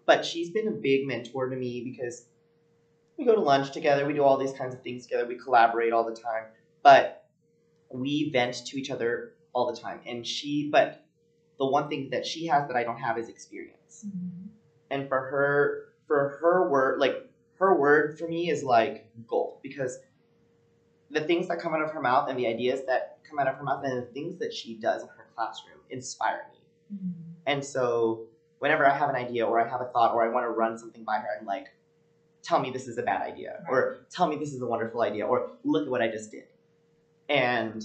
but 0.07 0.25
she's 0.25 0.49
been 0.49 0.67
a 0.67 0.71
big 0.71 1.05
mentor 1.05 1.49
to 1.49 1.55
me 1.55 1.83
because 1.83 2.25
we 3.15 3.25
go 3.25 3.35
to 3.35 3.41
lunch 3.41 3.71
together, 3.71 4.07
we 4.07 4.13
do 4.13 4.23
all 4.23 4.37
these 4.37 4.53
kinds 4.53 4.73
of 4.73 4.81
things 4.81 5.03
together, 5.03 5.27
we 5.27 5.35
collaborate 5.35 5.93
all 5.93 6.03
the 6.03 6.15
time, 6.15 6.45
but 6.81 7.27
we 7.91 8.31
vent 8.31 8.65
to 8.65 8.79
each 8.79 8.89
other 8.89 9.33
all 9.53 9.71
the 9.71 9.79
time. 9.79 9.99
And 10.07 10.25
she, 10.25 10.67
but 10.71 11.05
the 11.59 11.67
one 11.67 11.89
thing 11.89 12.09
that 12.09 12.25
she 12.25 12.47
has 12.47 12.67
that 12.69 12.75
I 12.75 12.83
don't 12.83 12.97
have 12.97 13.19
is 13.19 13.29
experience 13.29 14.05
mm-hmm. 14.07 14.47
and 14.89 15.07
for 15.07 15.19
her 15.19 15.85
for 16.07 16.39
her 16.41 16.71
work, 16.71 16.99
like 16.99 17.28
her 17.59 17.77
word 17.77 18.17
for 18.17 18.27
me 18.27 18.49
is 18.49 18.63
like 18.63 19.09
gold. 19.27 19.59
Because 19.61 19.99
the 21.11 21.21
things 21.21 21.47
that 21.47 21.59
come 21.59 21.73
out 21.73 21.81
of 21.81 21.91
her 21.91 22.01
mouth 22.01 22.29
and 22.29 22.37
the 22.37 22.47
ideas 22.47 22.81
that 22.87 23.19
come 23.27 23.39
out 23.39 23.47
of 23.47 23.55
her 23.55 23.63
mouth 23.63 23.83
and 23.83 23.97
the 23.97 24.07
things 24.07 24.37
that 24.39 24.53
she 24.53 24.75
does 24.75 25.03
in 25.03 25.07
her 25.09 25.27
classroom 25.35 25.79
inspire 25.89 26.45
me. 26.51 26.59
Mm-hmm. 26.95 27.21
And 27.45 27.63
so 27.65 28.27
whenever 28.59 28.85
i 28.85 28.95
have 28.95 29.09
an 29.09 29.15
idea 29.15 29.45
or 29.45 29.59
i 29.59 29.67
have 29.67 29.81
a 29.81 29.85
thought 29.85 30.13
or 30.13 30.23
i 30.23 30.31
want 30.31 30.45
to 30.45 30.49
run 30.49 30.77
something 30.77 31.03
by 31.03 31.17
her 31.17 31.27
i'm 31.39 31.45
like 31.45 31.67
tell 32.43 32.59
me 32.59 32.71
this 32.71 32.87
is 32.87 32.97
a 32.97 33.01
bad 33.01 33.21
idea 33.21 33.63
or 33.67 34.05
tell 34.09 34.27
me 34.27 34.37
this 34.37 34.53
is 34.53 34.61
a 34.61 34.65
wonderful 34.65 35.01
idea 35.01 35.25
or 35.25 35.51
look 35.63 35.85
at 35.85 35.89
what 35.89 36.01
i 36.01 36.07
just 36.07 36.31
did. 36.31 36.45
And 37.27 37.83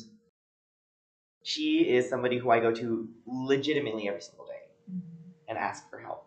she 1.42 1.80
is 1.80 2.08
somebody 2.08 2.38
who 2.38 2.50
i 2.50 2.60
go 2.60 2.72
to 2.72 3.08
legitimately 3.26 4.08
every 4.08 4.20
single 4.20 4.46
day 4.46 4.62
mm-hmm. 4.90 5.00
and 5.48 5.58
ask 5.58 5.88
for 5.90 5.98
help. 5.98 6.26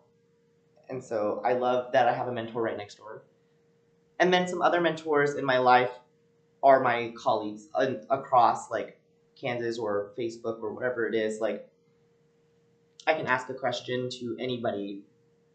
And 0.90 1.02
so 1.02 1.42
I 1.44 1.54
love 1.54 1.92
that 1.92 2.08
I 2.08 2.14
have 2.14 2.28
a 2.28 2.32
mentor 2.32 2.62
right 2.62 2.76
next 2.76 2.96
door. 2.96 3.24
And 4.18 4.32
then 4.32 4.48
some 4.48 4.62
other 4.62 4.80
mentors 4.80 5.34
in 5.34 5.44
my 5.44 5.58
life 5.58 5.90
are 6.62 6.80
my 6.80 7.12
colleagues 7.16 7.68
across 8.10 8.70
like 8.70 9.00
Kansas 9.40 9.78
or 9.78 10.12
Facebook 10.18 10.60
or 10.60 10.72
whatever 10.72 11.06
it 11.06 11.14
is. 11.14 11.40
Like 11.40 11.68
I 13.06 13.14
can 13.14 13.26
ask 13.26 13.48
a 13.48 13.54
question 13.54 14.10
to 14.18 14.36
anybody 14.38 15.02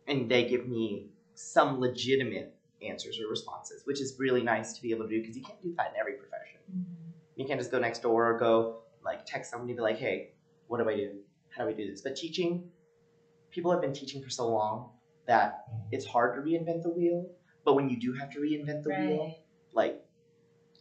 and 0.08 0.30
they 0.30 0.46
give 0.46 0.68
me 0.68 1.08
some 1.36 1.80
legitimate 1.80 2.56
answers 2.82 3.20
or 3.20 3.30
responses, 3.30 3.82
which 3.86 4.02
is 4.02 4.16
really 4.18 4.42
nice 4.42 4.74
to 4.74 4.82
be 4.82 4.92
able 4.92 5.08
to 5.08 5.10
do 5.10 5.22
because 5.22 5.36
you 5.36 5.44
can't 5.44 5.62
do 5.62 5.74
that 5.78 5.94
in 5.94 6.00
every 6.00 6.14
profession. 6.14 6.60
Mm-hmm. 6.72 7.12
You 7.36 7.46
can't 7.46 7.60
just 7.60 7.72
go 7.72 7.80
next 7.80 8.02
door 8.02 8.32
or 8.32 8.38
go 8.38 8.80
like 9.04 9.26
text 9.26 9.52
somebody 9.52 9.72
and 9.72 9.78
be 9.78 9.82
like, 9.82 9.98
hey, 9.98 10.32
what 10.68 10.82
do 10.82 10.90
I 10.90 10.96
do? 10.96 11.12
How 11.50 11.64
do 11.64 11.70
I 11.70 11.74
do 11.74 11.90
this? 11.90 12.02
But 12.02 12.16
teaching, 12.16 12.70
people 13.52 13.72
have 13.72 13.82
been 13.82 13.94
teaching 13.94 14.22
for 14.22 14.30
so 14.30 14.48
long 14.50 14.90
that 15.28 15.66
it's 15.92 16.06
hard 16.06 16.36
to 16.36 16.42
reinvent 16.42 16.84
the 16.84 16.90
wheel. 16.90 17.30
But 17.66 17.76
when 17.76 17.90
you 17.90 17.98
do 17.98 18.14
have 18.14 18.30
to 18.32 18.40
reinvent 18.40 18.84
the 18.84 18.90
wheel, 18.90 19.38
like 19.74 20.04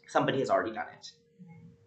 somebody 0.06 0.40
has 0.40 0.50
already 0.50 0.72
done 0.72 0.86
it. 0.98 1.12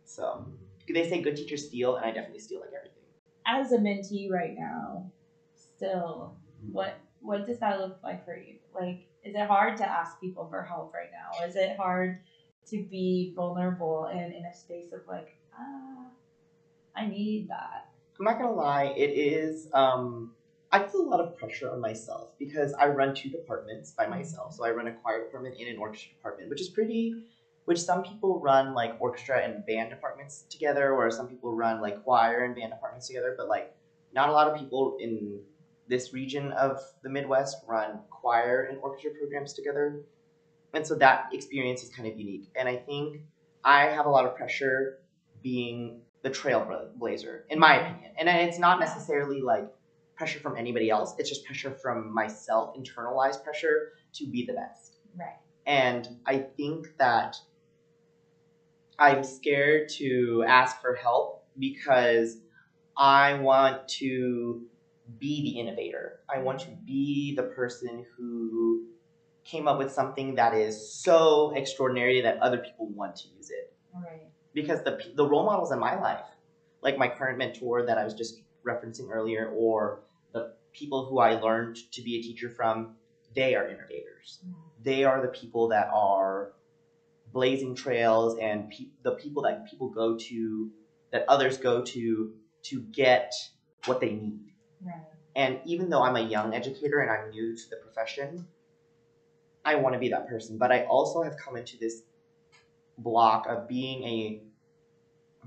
So 0.05 0.45
they 0.91 1.09
say 1.09 1.21
good 1.21 1.35
teachers 1.35 1.67
steal, 1.67 1.95
and 1.97 2.05
I 2.05 2.11
definitely 2.11 2.39
steal 2.39 2.61
like 2.61 2.71
everything. 2.75 3.03
As 3.45 3.71
a 3.71 3.77
mentee 3.77 4.29
right 4.29 4.55
now, 4.57 5.11
still, 5.55 6.37
what 6.71 6.95
what 7.21 7.45
does 7.45 7.59
that 7.59 7.79
look 7.79 7.97
like 8.03 8.23
for 8.23 8.35
you? 8.35 8.55
Like, 8.73 9.07
is 9.23 9.35
it 9.35 9.47
hard 9.47 9.77
to 9.77 9.89
ask 9.89 10.19
people 10.21 10.47
for 10.47 10.61
help 10.61 10.93
right 10.93 11.09
now? 11.11 11.45
Is 11.45 11.55
it 11.55 11.75
hard 11.75 12.19
to 12.67 12.83
be 12.83 13.33
vulnerable 13.35 14.05
and 14.05 14.33
in 14.33 14.45
a 14.45 14.53
space 14.53 14.91
of 14.93 15.01
like, 15.07 15.35
ah, 15.57 16.05
I 16.95 17.07
need 17.07 17.49
that? 17.49 17.89
I'm 18.19 18.25
not 18.25 18.37
gonna 18.37 18.53
lie, 18.53 18.93
it 18.95 19.09
is. 19.09 19.67
Um, 19.73 20.34
I 20.75 20.85
feel 20.85 21.01
a 21.01 21.09
lot 21.09 21.21
of 21.21 21.37
pressure 21.37 21.71
on 21.71 21.79
myself 21.79 22.37
because 22.37 22.73
I 22.73 22.87
run 22.87 23.15
two 23.15 23.29
departments 23.29 23.91
by 23.91 24.03
mm-hmm. 24.03 24.15
myself. 24.15 24.55
So 24.55 24.65
I 24.65 24.71
run 24.71 24.87
a 24.87 24.91
choir 24.91 25.23
department 25.23 25.55
and 25.57 25.69
an 25.69 25.77
orchestra 25.77 26.11
department, 26.11 26.49
which 26.49 26.59
is 26.59 26.67
pretty. 26.67 27.15
Which 27.63 27.79
some 27.79 28.03
people 28.03 28.41
run 28.41 28.73
like 28.73 28.97
orchestra 28.99 29.41
and 29.41 29.65
band 29.65 29.89
departments 29.89 30.43
together, 30.49 30.93
or 30.93 31.09
some 31.09 31.27
people 31.27 31.55
run 31.55 31.81
like 31.81 32.03
choir 32.03 32.43
and 32.43 32.53
band 32.53 32.73
departments 32.73 33.07
together. 33.07 33.33
But 33.37 33.47
like, 33.47 33.73
not 34.13 34.27
a 34.27 34.33
lot 34.33 34.47
of 34.49 34.59
people 34.59 34.97
in 34.99 35.39
this 35.87 36.13
region 36.13 36.51
of 36.51 36.79
the 37.03 37.09
Midwest 37.09 37.57
run 37.65 38.01
choir 38.09 38.67
and 38.69 38.77
orchestra 38.79 39.11
programs 39.17 39.53
together, 39.53 40.01
and 40.73 40.85
so 40.85 40.93
that 40.95 41.29
experience 41.31 41.83
is 41.83 41.89
kind 41.89 42.07
of 42.07 42.19
unique. 42.19 42.49
And 42.55 42.67
I 42.67 42.75
think 42.75 43.21
I 43.63 43.85
have 43.85 44.05
a 44.05 44.09
lot 44.09 44.25
of 44.25 44.35
pressure 44.35 44.99
being 45.41 46.01
the 46.21 46.29
trailblazer, 46.29 47.43
in 47.49 47.59
my 47.59 47.75
opinion. 47.77 48.11
And 48.19 48.27
it's 48.29 48.59
not 48.59 48.79
necessarily 48.79 49.41
like 49.41 49.67
pressure 50.15 50.39
from 50.39 50.57
anybody 50.57 50.89
else, 50.89 51.15
it's 51.17 51.29
just 51.29 51.45
pressure 51.45 51.71
from 51.71 52.13
myself, 52.13 52.75
internalized 52.77 53.43
pressure 53.43 53.93
to 54.13 54.25
be 54.27 54.45
the 54.45 54.53
best. 54.53 54.97
Right. 55.17 55.37
And 55.65 56.07
I 56.25 56.37
think 56.39 56.87
that 56.97 57.37
I'm 58.97 59.23
scared 59.23 59.89
to 59.97 60.45
ask 60.47 60.81
for 60.81 60.95
help 60.95 61.45
because 61.59 62.37
I 62.97 63.33
want 63.35 63.87
to 63.99 64.61
be 65.19 65.41
the 65.43 65.59
innovator. 65.59 66.19
I 66.33 66.39
want 66.39 66.59
to 66.61 66.69
be 66.85 67.35
the 67.35 67.43
person 67.43 68.05
who 68.17 68.85
came 69.43 69.67
up 69.67 69.77
with 69.77 69.91
something 69.91 70.35
that 70.35 70.53
is 70.55 70.93
so 70.93 71.51
extraordinary 71.55 72.21
that 72.21 72.39
other 72.39 72.57
people 72.57 72.87
want 72.87 73.15
to 73.17 73.27
use 73.27 73.49
it 73.51 73.73
Right. 73.93 74.23
because 74.53 74.83
the 74.83 74.99
the 75.15 75.25
role 75.25 75.45
models 75.45 75.71
in 75.71 75.79
my 75.79 75.99
life, 75.99 76.25
like 76.81 76.97
my 76.97 77.07
current 77.07 77.37
mentor 77.37 77.85
that 77.85 77.97
I 77.97 78.03
was 78.03 78.13
just 78.15 78.41
referencing 78.65 79.09
earlier, 79.11 79.51
or 79.55 80.01
the 80.33 80.53
people 80.73 81.05
who 81.05 81.19
I 81.19 81.39
learned 81.39 81.77
to 81.91 82.01
be 82.01 82.17
a 82.17 82.21
teacher 82.21 82.49
from, 82.49 82.95
they 83.35 83.55
are 83.55 83.67
innovators. 83.67 84.39
Mm-hmm. 84.45 84.59
They 84.83 85.03
are 85.03 85.21
the 85.21 85.29
people 85.29 85.69
that 85.69 85.89
are 85.93 86.53
blazing 87.31 87.75
trails 87.75 88.37
and 88.39 88.69
pe- 88.69 88.87
the 89.03 89.11
people 89.11 89.43
that 89.43 89.69
people 89.69 89.89
go 89.89 90.17
to, 90.17 90.71
that 91.11 91.25
others 91.27 91.57
go 91.57 91.81
to 91.81 92.33
to 92.63 92.81
get 92.81 93.33
what 93.85 93.99
they 93.99 94.11
need. 94.11 94.53
Right. 94.83 94.95
And 95.35 95.59
even 95.65 95.89
though 95.89 96.01
I'm 96.01 96.15
a 96.15 96.21
young 96.21 96.55
educator 96.55 96.99
and 96.99 97.11
I'm 97.11 97.29
new 97.29 97.55
to 97.55 97.69
the 97.69 97.75
profession, 97.77 98.47
I 99.63 99.75
want 99.75 99.93
to 99.93 99.99
be 99.99 100.09
that 100.09 100.27
person, 100.27 100.57
but 100.57 100.71
I 100.71 100.83
also 100.83 101.23
have 101.23 101.35
come 101.37 101.57
into 101.57 101.77
this 101.77 102.03
block 102.97 103.47
of 103.47 103.67
being 103.67 104.03
a 104.03 104.41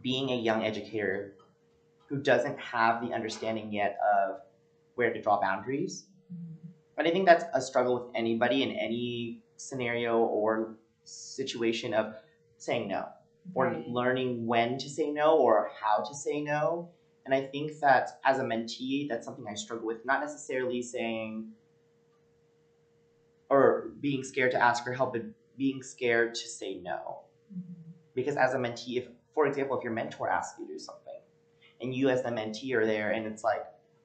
being 0.02 0.30
a 0.30 0.36
young 0.36 0.64
educator 0.64 1.34
who 2.08 2.16
doesn't 2.16 2.58
have 2.58 3.06
the 3.06 3.12
understanding 3.12 3.72
yet 3.72 3.98
of 4.16 4.40
where 4.94 5.12
to 5.12 5.20
draw 5.20 5.40
boundaries. 5.40 6.06
Mm-hmm. 6.32 6.68
But 6.96 7.06
I 7.06 7.10
think 7.10 7.26
that's 7.26 7.44
a 7.54 7.60
struggle 7.60 7.94
with 7.94 8.14
anybody 8.14 8.62
in 8.62 8.70
any 8.72 9.42
scenario 9.56 10.18
or 10.18 10.76
situation 11.04 11.94
of 11.94 12.14
saying 12.56 12.88
no 12.88 13.06
or 13.54 13.66
Right. 13.66 13.88
learning 13.88 14.46
when 14.46 14.78
to 14.78 14.90
say 14.90 15.10
no 15.10 15.38
or 15.38 15.70
how 15.80 16.02
to 16.02 16.14
say 16.14 16.40
no. 16.40 16.90
And 17.24 17.34
I 17.34 17.42
think 17.42 17.78
that 17.80 18.20
as 18.24 18.38
a 18.38 18.42
mentee, 18.42 19.08
that's 19.08 19.26
something 19.26 19.46
I 19.48 19.54
struggle 19.54 19.86
with. 19.86 20.04
Not 20.04 20.20
necessarily 20.20 20.82
saying 20.82 21.50
or 23.50 23.90
being 24.00 24.24
scared 24.24 24.50
to 24.52 24.62
ask 24.62 24.84
for 24.84 24.92
help, 24.92 25.12
but 25.12 25.22
being 25.56 25.82
scared 25.82 26.34
to 26.34 26.48
say 26.48 26.74
no. 26.74 27.20
Mm-hmm. 27.52 27.90
Because 28.14 28.36
as 28.36 28.54
a 28.54 28.58
mentee, 28.58 28.96
if 28.96 29.08
for 29.34 29.46
example, 29.46 29.78
if 29.78 29.84
your 29.84 29.92
mentor 29.92 30.28
asks 30.28 30.58
you 30.58 30.66
to 30.66 30.72
do 30.72 30.78
something 30.78 31.07
and 31.80 31.94
you 31.94 32.08
as 32.08 32.22
the 32.22 32.30
mentee 32.30 32.74
are 32.74 32.86
there 32.86 33.10
and 33.10 33.26
it's 33.26 33.44
like, 33.44 33.64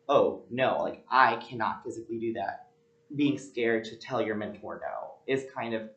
oh 0.09 0.43
no, 0.49 0.79
like 0.81 1.05
I 1.09 1.37
cannot 1.37 1.83
physically 1.83 2.19
do 2.19 2.33
that, 2.33 2.67
being 3.15 3.37
scared 3.37 3.85
to 3.85 3.95
tell 3.95 4.21
your 4.21 4.35
mentor 4.35 4.81
no 4.81 5.11
is 5.25 5.45
kind 5.55 5.73
of 5.73 5.89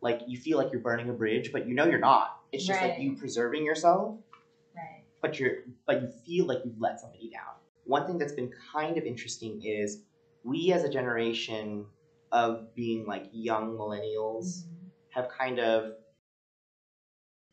like 0.00 0.20
you 0.26 0.38
feel 0.38 0.58
like 0.58 0.70
you're 0.70 0.80
burning 0.80 1.08
a 1.08 1.12
bridge, 1.12 1.50
but 1.52 1.66
you 1.66 1.74
know 1.74 1.86
you're 1.86 1.98
not. 1.98 2.40
It's 2.52 2.66
just 2.66 2.80
like 2.80 2.98
you 2.98 3.16
preserving 3.16 3.64
yourself 3.64 4.16
Right. 4.76 5.04
but 5.22 5.38
you're 5.40 5.56
but 5.86 6.02
you 6.02 6.08
feel 6.24 6.46
like 6.46 6.58
you've 6.64 6.80
let 6.80 7.00
somebody 7.00 7.30
down. 7.30 7.54
One 7.84 8.06
thing 8.06 8.18
that's 8.18 8.32
been 8.32 8.52
kind 8.72 8.96
of 8.96 9.04
interesting 9.04 9.62
is 9.64 10.02
we 10.44 10.72
as 10.72 10.84
a 10.84 10.88
generation 10.88 11.86
of 12.30 12.74
being 12.74 13.06
like 13.06 13.26
young 13.32 13.76
millennials 13.76 14.64
mm-hmm. 14.64 14.86
have 15.10 15.28
kind 15.28 15.58
of 15.58 15.92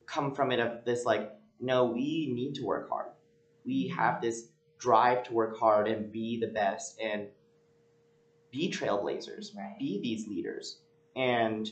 come 0.06 0.34
from 0.34 0.52
it 0.52 0.60
of 0.60 0.84
this 0.84 1.06
like 1.06 1.32
no 1.60 1.86
we 1.86 2.32
need 2.34 2.56
to 2.56 2.66
work 2.66 2.90
hard 2.90 3.12
we 3.66 3.88
have 3.90 4.22
this 4.22 4.48
drive 4.80 5.24
to 5.24 5.34
work 5.34 5.58
hard 5.60 5.88
and 5.88 6.12
be 6.12 6.40
the 6.40 6.48
best 6.48 7.00
and 7.00 7.28
be 8.52 8.70
trailblazers 8.72 9.56
Right. 9.56 9.76
be 9.80 10.00
these 10.02 10.28
leaders 10.28 10.80
and 11.16 11.70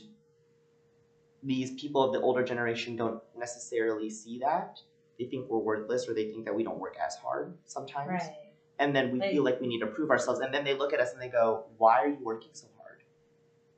these 1.42 1.72
people 1.80 2.02
of 2.02 2.12
the 2.12 2.20
older 2.20 2.44
generation 2.44 2.96
don't 2.96 3.22
necessarily 3.36 4.10
see 4.10 4.38
that 4.40 4.78
they 5.18 5.24
think 5.26 5.48
we're 5.48 5.58
worthless 5.58 6.08
or 6.08 6.14
they 6.14 6.30
think 6.30 6.44
that 6.44 6.54
we 6.54 6.62
don't 6.62 6.78
work 6.78 6.96
as 7.04 7.16
hard 7.16 7.56
sometimes 7.66 8.08
Right. 8.08 8.36
and 8.78 8.94
then 8.94 9.10
we 9.12 9.18
Like- 9.20 9.30
feel 9.32 9.44
like 9.44 9.60
we 9.60 9.66
need 9.66 9.80
to 9.80 9.86
prove 9.86 10.10
ourselves 10.10 10.40
and 10.40 10.52
then 10.54 10.64
they 10.64 10.74
look 10.74 10.92
at 10.92 11.00
us 11.00 11.12
and 11.12 11.20
they 11.20 11.28
go 11.28 11.64
why 11.78 12.02
are 12.02 12.08
you 12.08 12.22
working 12.24 12.50
so 12.54 12.66
hard 12.80 13.02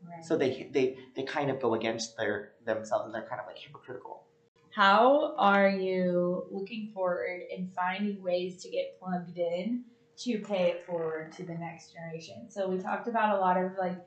Right. 0.07 0.25
so 0.25 0.37
they 0.37 0.65
they 0.73 0.99
they 1.15 1.23
kind 1.23 1.51
of 1.51 1.61
go 1.61 1.75
against 1.75 2.17
their 2.17 2.53
themselves 2.65 3.07
and 3.07 3.15
they're 3.15 3.27
kind 3.29 3.41
of 3.41 3.47
like 3.47 3.59
hypocritical 3.59 4.25
How 4.75 5.35
are 5.37 5.69
you 5.69 6.49
looking 6.51 6.91
forward 6.95 7.43
and 7.55 7.73
finding 7.75 8.23
ways 8.23 8.63
to 8.63 8.71
get 8.71 8.99
plugged 8.99 9.37
in 9.37 9.85
to 10.19 10.41
pay 10.41 10.71
it 10.71 10.85
forward 10.87 11.33
to 11.33 11.45
the 11.45 11.55
next 11.55 11.93
generation? 11.93 12.51
So 12.51 12.69
we 12.69 12.79
talked 12.79 13.07
about 13.07 13.37
a 13.37 13.41
lot 13.41 13.57
of 13.59 13.77
like 13.79 13.99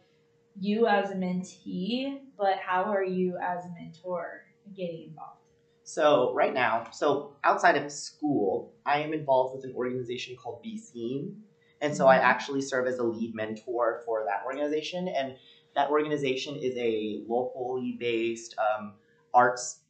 you 0.59 0.87
as 0.87 1.11
a 1.11 1.15
mentee, 1.15 2.19
but 2.37 2.57
how 2.57 2.85
are 2.85 3.03
you 3.03 3.37
as 3.41 3.65
a 3.65 3.69
mentor 3.69 4.43
getting 4.75 5.03
involved? 5.09 5.41
So 5.83 6.33
right 6.33 6.53
now, 6.53 6.89
so 6.91 7.37
outside 7.43 7.77
of 7.77 7.91
school, 7.91 8.73
I 8.85 9.01
am 9.01 9.13
involved 9.13 9.53
with 9.55 9.63
an 9.65 9.73
organization 9.75 10.35
called 10.35 10.61
Be 10.61 10.77
Seen. 10.77 11.43
And 11.81 11.95
so 11.95 12.07
I 12.07 12.17
Mhm. 12.17 12.21
actually 12.21 12.61
serve 12.61 12.87
as 12.87 12.97
a 12.97 13.03
lead 13.03 13.35
mentor 13.35 14.01
for 14.05 14.23
that 14.25 14.43
organization. 14.45 15.07
And 15.07 15.37
that 15.75 15.89
organization 15.89 16.55
is 16.55 16.75
a 16.77 17.21
locally 17.27 17.91
based 17.99 18.55
um, 18.57 18.95
arts 19.33 19.81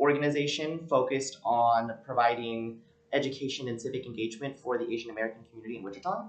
organization 0.00 0.86
focused 0.88 1.38
on 1.44 1.94
providing 2.04 2.78
education 3.12 3.68
and 3.68 3.80
civic 3.80 4.06
engagement 4.06 4.58
for 4.58 4.78
the 4.78 4.90
Asian 4.92 5.10
American 5.10 5.42
community 5.50 5.76
in 5.78 5.82
Wichita. 5.82 6.28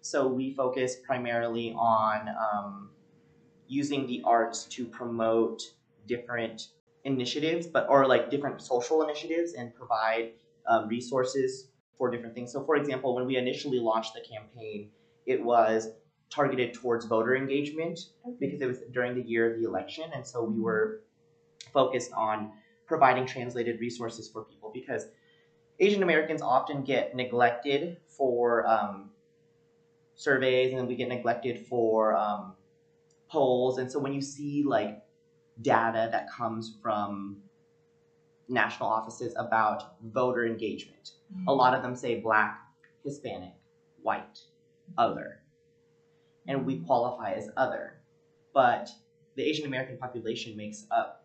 So 0.00 0.26
we 0.26 0.52
focus 0.52 0.96
primarily 1.04 1.74
on 1.76 2.28
um, 2.28 2.90
using 3.68 4.06
the 4.06 4.22
arts 4.24 4.64
to 4.64 4.86
promote 4.86 5.62
different 6.06 6.68
initiatives, 7.04 7.66
but 7.66 7.86
or 7.88 8.06
like 8.06 8.30
different 8.30 8.60
social 8.60 9.02
initiatives 9.02 9.54
and 9.54 9.74
provide 9.74 10.32
um, 10.68 10.88
resources 10.88 11.68
for 11.96 12.10
different 12.10 12.34
things. 12.34 12.52
So, 12.52 12.64
for 12.64 12.76
example, 12.76 13.14
when 13.14 13.26
we 13.26 13.36
initially 13.36 13.78
launched 13.78 14.14
the 14.14 14.20
campaign, 14.20 14.90
it 15.26 15.42
was 15.42 15.88
targeted 16.30 16.74
towards 16.74 17.04
voter 17.06 17.36
engagement 17.36 17.98
because 18.38 18.60
it 18.60 18.66
was 18.66 18.78
during 18.92 19.14
the 19.14 19.22
year 19.22 19.52
of 19.52 19.60
the 19.60 19.66
election, 19.66 20.04
and 20.14 20.26
so 20.26 20.42
we 20.42 20.60
were 20.60 21.02
focused 21.72 22.12
on 22.12 22.52
providing 22.90 23.24
translated 23.24 23.78
resources 23.78 24.28
for 24.28 24.42
people 24.42 24.68
because 24.74 25.06
Asian 25.78 26.02
Americans 26.02 26.42
often 26.42 26.82
get 26.82 27.14
neglected 27.14 27.98
for 28.08 28.66
um, 28.66 29.10
surveys, 30.16 30.74
and 30.74 30.88
we 30.88 30.96
get 30.96 31.08
neglected 31.08 31.64
for 31.68 32.16
um, 32.16 32.54
polls, 33.28 33.78
and 33.78 33.90
so 33.90 33.98
when 33.98 34.12
you 34.12 34.20
see 34.20 34.64
like 34.64 35.02
data 35.62 36.08
that 36.10 36.28
comes 36.30 36.74
from 36.82 37.36
national 38.48 38.88
offices 38.88 39.32
about 39.36 39.94
voter 40.02 40.44
engagement. 40.44 41.12
A 41.46 41.52
lot 41.52 41.74
of 41.74 41.82
them 41.82 41.94
say 41.94 42.18
black, 42.20 42.58
Hispanic, 43.04 43.54
white, 44.02 44.40
other. 44.98 45.42
And 46.48 46.66
we 46.66 46.80
qualify 46.80 47.34
as 47.34 47.48
other. 47.56 48.00
But 48.52 48.90
the 49.36 49.44
Asian 49.44 49.66
American 49.66 49.98
population 49.98 50.56
makes 50.56 50.86
up 50.90 51.19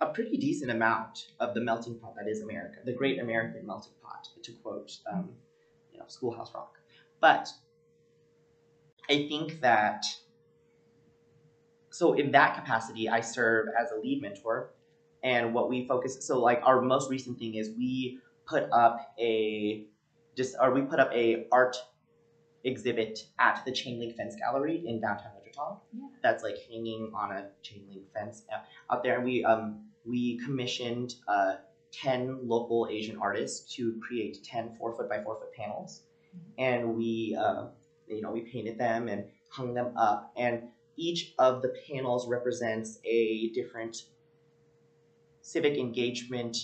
a 0.00 0.06
pretty 0.06 0.36
decent 0.36 0.70
amount 0.70 1.28
of 1.40 1.54
the 1.54 1.60
melting 1.60 1.98
pot 1.98 2.14
that 2.16 2.28
is 2.28 2.40
America, 2.40 2.78
the 2.84 2.92
great 2.92 3.18
American 3.18 3.66
melting 3.66 3.92
pot, 4.02 4.28
to 4.42 4.52
quote 4.52 4.92
um, 5.12 5.30
you 5.92 5.98
know, 5.98 6.04
Schoolhouse 6.08 6.52
Rock. 6.54 6.78
But 7.20 7.48
I 9.10 9.26
think 9.28 9.60
that 9.60 10.04
so 11.90 12.12
in 12.12 12.30
that 12.32 12.54
capacity, 12.54 13.08
I 13.08 13.20
serve 13.20 13.68
as 13.78 13.90
a 13.90 14.00
lead 14.00 14.22
mentor, 14.22 14.70
and 15.22 15.52
what 15.52 15.68
we 15.68 15.86
focus. 15.86 16.24
So 16.26 16.38
like 16.40 16.60
our 16.64 16.80
most 16.80 17.10
recent 17.10 17.38
thing 17.38 17.54
is 17.54 17.70
we 17.76 18.20
put 18.46 18.68
up 18.72 19.14
a 19.18 19.84
just 20.36 20.54
or 20.60 20.72
we 20.72 20.82
put 20.82 21.00
up 21.00 21.10
a 21.12 21.46
art 21.50 21.76
exhibit 22.64 23.18
at 23.38 23.64
the 23.64 23.72
chain 23.72 23.98
link 23.98 24.16
fence 24.16 24.36
gallery 24.36 24.82
in 24.86 25.00
downtown 25.00 25.32
Wichita. 25.38 25.80
Yeah. 25.92 26.06
That's 26.22 26.42
like 26.42 26.56
hanging 26.70 27.10
on 27.14 27.32
a 27.32 27.48
chain 27.62 27.84
link 27.88 28.04
fence 28.14 28.42
uh, 28.52 28.60
out 28.92 29.02
there, 29.02 29.16
and 29.16 29.24
we 29.24 29.44
um 29.44 29.87
we 30.08 30.38
commissioned 30.38 31.14
uh, 31.28 31.56
ten 31.92 32.46
local 32.48 32.88
Asian 32.90 33.18
artists 33.18 33.74
to 33.74 33.98
create 34.00 34.42
10 34.44 34.74
four 34.76 34.94
foot 34.96 35.08
by 35.08 35.22
four 35.22 35.38
foot 35.38 35.52
panels, 35.52 36.02
and 36.58 36.96
we 36.96 37.36
uh, 37.38 37.68
you 38.06 38.22
know 38.22 38.30
we 38.32 38.42
painted 38.42 38.78
them 38.78 39.08
and 39.08 39.30
hung 39.50 39.74
them 39.74 39.96
up. 39.96 40.32
And 40.36 40.70
each 40.96 41.34
of 41.38 41.62
the 41.62 41.74
panels 41.88 42.28
represents 42.28 42.98
a 43.04 43.50
different 43.50 43.96
civic 45.40 45.76
engagement 45.76 46.56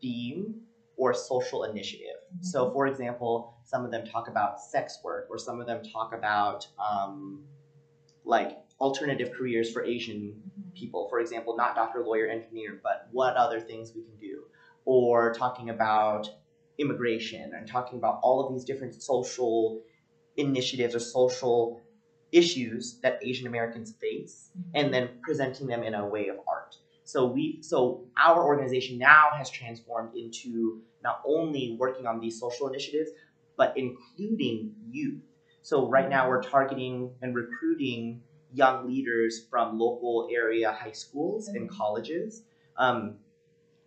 theme 0.00 0.66
or 0.96 1.14
social 1.14 1.64
initiative. 1.64 2.16
So, 2.42 2.70
for 2.72 2.86
example, 2.86 3.54
some 3.64 3.84
of 3.84 3.90
them 3.90 4.04
talk 4.04 4.28
about 4.28 4.60
sex 4.60 4.98
work, 5.02 5.26
or 5.30 5.38
some 5.38 5.60
of 5.60 5.66
them 5.66 5.82
talk 5.82 6.12
about 6.12 6.66
um, 6.78 7.46
like 8.24 8.59
alternative 8.80 9.32
careers 9.36 9.70
for 9.72 9.84
Asian 9.84 10.34
mm-hmm. 10.34 10.70
people. 10.74 11.08
For 11.08 11.20
example, 11.20 11.56
not 11.56 11.74
doctor, 11.74 12.02
lawyer, 12.04 12.26
engineer, 12.26 12.80
but 12.82 13.08
what 13.12 13.36
other 13.36 13.60
things 13.60 13.92
we 13.94 14.02
can 14.02 14.16
do. 14.20 14.44
Or 14.84 15.32
talking 15.34 15.70
about 15.70 16.28
immigration 16.78 17.52
and 17.54 17.68
talking 17.68 17.98
about 17.98 18.20
all 18.22 18.46
of 18.46 18.52
these 18.52 18.64
different 18.64 19.00
social 19.02 19.82
initiatives 20.36 20.94
or 20.94 21.00
social 21.00 21.80
issues 22.32 22.98
that 23.02 23.18
Asian 23.22 23.46
Americans 23.46 23.92
face 24.00 24.50
mm-hmm. 24.56 24.70
and 24.74 24.94
then 24.94 25.08
presenting 25.22 25.66
them 25.66 25.82
in 25.82 25.94
a 25.94 26.06
way 26.06 26.28
of 26.28 26.36
art. 26.48 26.76
So 27.04 27.26
we 27.26 27.58
so 27.60 28.04
our 28.16 28.44
organization 28.44 28.96
now 28.98 29.30
has 29.36 29.50
transformed 29.50 30.16
into 30.16 30.80
not 31.02 31.20
only 31.26 31.76
working 31.78 32.06
on 32.06 32.20
these 32.20 32.38
social 32.38 32.68
initiatives, 32.68 33.10
but 33.56 33.76
including 33.76 34.74
youth. 34.90 35.20
So 35.62 35.88
right 35.88 36.08
now 36.08 36.28
we're 36.28 36.42
targeting 36.42 37.10
and 37.20 37.34
recruiting 37.34 38.22
young 38.54 38.86
leaders 38.86 39.44
from 39.50 39.78
local 39.78 40.28
area 40.32 40.72
high 40.72 40.92
schools 40.92 41.48
and 41.48 41.68
Mhm. 41.68 41.76
colleges, 41.76 42.42
um, 42.76 43.18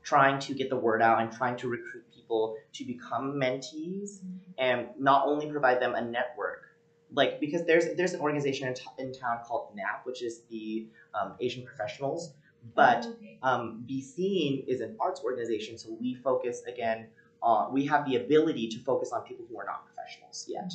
trying 0.03 0.39
to 0.39 0.53
get 0.53 0.69
the 0.69 0.77
word 0.77 1.01
out 1.01 1.21
and 1.21 1.31
trying 1.31 1.57
to 1.57 1.67
recruit 1.69 2.03
people 2.13 2.57
to 2.73 2.83
become 2.85 3.35
mentees 3.35 4.19
and 4.57 4.87
not 4.99 5.25
only 5.27 5.49
provide 5.49 5.79
them 5.81 5.95
a 5.95 6.01
network 6.01 6.61
like 7.13 7.39
because 7.39 7.63
there's 7.65 7.95
there's 7.95 8.13
an 8.13 8.21
organization 8.21 8.67
in, 8.67 8.73
t- 8.73 8.85
in 8.97 9.13
town 9.13 9.39
called 9.45 9.67
NAP, 9.75 10.05
which 10.05 10.21
is 10.23 10.41
the 10.49 10.87
um, 11.13 11.35
Asian 11.39 11.63
Professionals, 11.63 12.33
but 12.75 13.05
Okay. 13.05 13.37
um, 13.43 13.83
Be 13.87 14.01
Seen 14.01 14.63
is 14.67 14.81
an 14.81 14.95
arts 14.99 15.21
organization, 15.23 15.77
so 15.77 15.91
we 15.99 16.15
focus 16.15 16.63
again. 16.67 17.07
on 17.41 17.73
we 17.73 17.85
have 17.85 18.05
the 18.09 18.15
ability 18.15 18.67
to 18.69 18.79
focus 18.79 19.11
on 19.11 19.21
people 19.23 19.45
who 19.49 19.57
are 19.59 19.65
not 19.65 19.85
professionals 19.85 20.45
yet, 20.47 20.71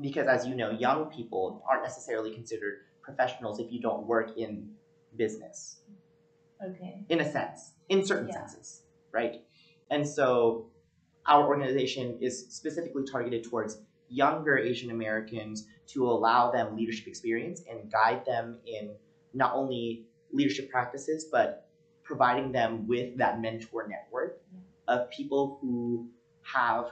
because 0.00 0.26
as 0.26 0.46
you 0.46 0.54
know, 0.54 0.70
young 0.70 1.06
people 1.06 1.64
aren't 1.68 1.82
necessarily 1.84 2.32
considered 2.34 2.80
professionals 3.04 3.60
if 3.60 3.70
you 3.70 3.80
don't 3.80 4.06
work 4.06 4.36
in 4.36 4.70
business 5.16 5.80
Okay. 6.64 7.04
in 7.08 7.20
a 7.20 7.30
sense, 7.30 7.74
in 7.88 8.04
certain 8.04 8.28
Yeah. 8.28 8.46
senses, 8.46 8.82
right? 9.12 9.44
And 9.90 10.08
so 10.08 10.66
our 11.26 11.46
organization 11.46 12.18
is 12.20 12.46
specifically 12.48 13.04
targeted 13.04 13.44
towards 13.44 13.78
younger 14.08 14.58
Asian 14.58 14.90
Americans 14.90 15.66
to 15.88 16.06
allow 16.06 16.50
them 16.50 16.76
leadership 16.76 17.06
experience 17.06 17.62
and 17.68 17.90
guide 17.90 18.24
them 18.24 18.58
in 18.66 18.96
not 19.32 19.54
only 19.54 20.04
leadership 20.32 20.70
practices, 20.70 21.26
but 21.30 21.66
providing 22.02 22.52
them 22.52 22.86
with 22.86 23.16
that 23.18 23.40
mentor 23.40 23.88
network 23.88 24.38
of 24.88 25.10
people 25.10 25.58
who 25.60 26.08
have 26.42 26.86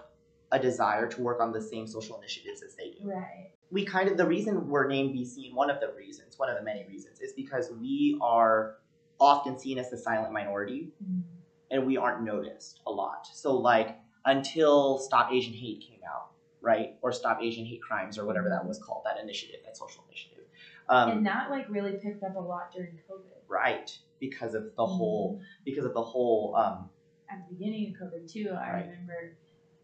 a 0.51 0.59
desire 0.59 1.07
to 1.09 1.22
work 1.22 1.40
on 1.40 1.53
the 1.53 1.61
same 1.62 1.87
social 1.87 2.18
initiatives 2.18 2.62
as 2.62 2.75
they 2.75 2.90
do 2.90 3.09
Right. 3.09 3.51
We 3.72 3.85
kind 3.87 4.08
of 4.08 4.16
the 4.18 4.26
reason 4.26 4.68
we're 4.68 4.87
named 4.87 5.14
BC, 5.14 5.26
Seen, 5.35 5.54
one 5.54 5.70
of 5.70 5.80
the 5.80 5.90
reasons, 5.96 6.38
one 6.38 6.50
of 6.50 6.56
the 6.56 6.62
many 6.62 6.85
reasons, 6.87 7.20
is 7.20 7.32
because 7.32 7.70
we 7.80 8.18
are 8.22 8.76
often 9.18 9.58
seen 9.58 9.78
as 9.78 9.90
the 9.90 9.96
silent 9.96 10.32
minority 10.32 10.92
Mm. 11.02 11.22
and 11.70 11.87
we 11.87 11.96
aren't 11.96 12.22
noticed 12.22 12.80
a 12.87 12.90
lot. 12.90 13.26
So 13.32 13.56
like 13.56 13.98
until 14.26 14.98
Stop 14.98 15.32
Asian 15.32 15.54
Hate 15.54 15.80
came 15.80 16.00
out, 16.06 16.32
right? 16.61 16.96
Or 17.02 17.12
Stop 17.12 17.40
Asian 17.42 17.64
Hate 17.64 17.80
Crimes 17.82 18.18
or 18.18 18.26
whatever 18.26 18.48
that 18.50 18.64
was 18.66 18.78
called, 18.78 19.02
that 19.06 19.18
initiative, 19.18 19.61
that 19.64 19.76
social 19.76 20.04
initiative. 20.08 20.44
Um, 20.88 21.11
and 21.11 21.26
that 21.26 21.50
like 21.50 21.66
really 21.70 21.92
picked 21.92 22.22
up 22.22 22.37
a 22.37 22.40
lot 22.40 22.72
during 22.74 22.98
COVID. 23.11 23.40
right. 23.48 23.96
Because 24.20 24.54
of 24.54 24.64
the 24.76 24.87
whole 24.87 25.38
Mm. 25.40 25.44
because 25.64 25.85
of 25.87 25.94
the 25.94 26.02
whole 26.02 26.54
um, 26.56 26.90
At 27.30 27.48
the 27.48 27.54
beginning 27.54 27.94
of 27.94 28.08
COVID 28.12 28.30
too, 28.30 28.50
I 28.50 28.72
Right. 28.72 28.87
remember 28.90 29.37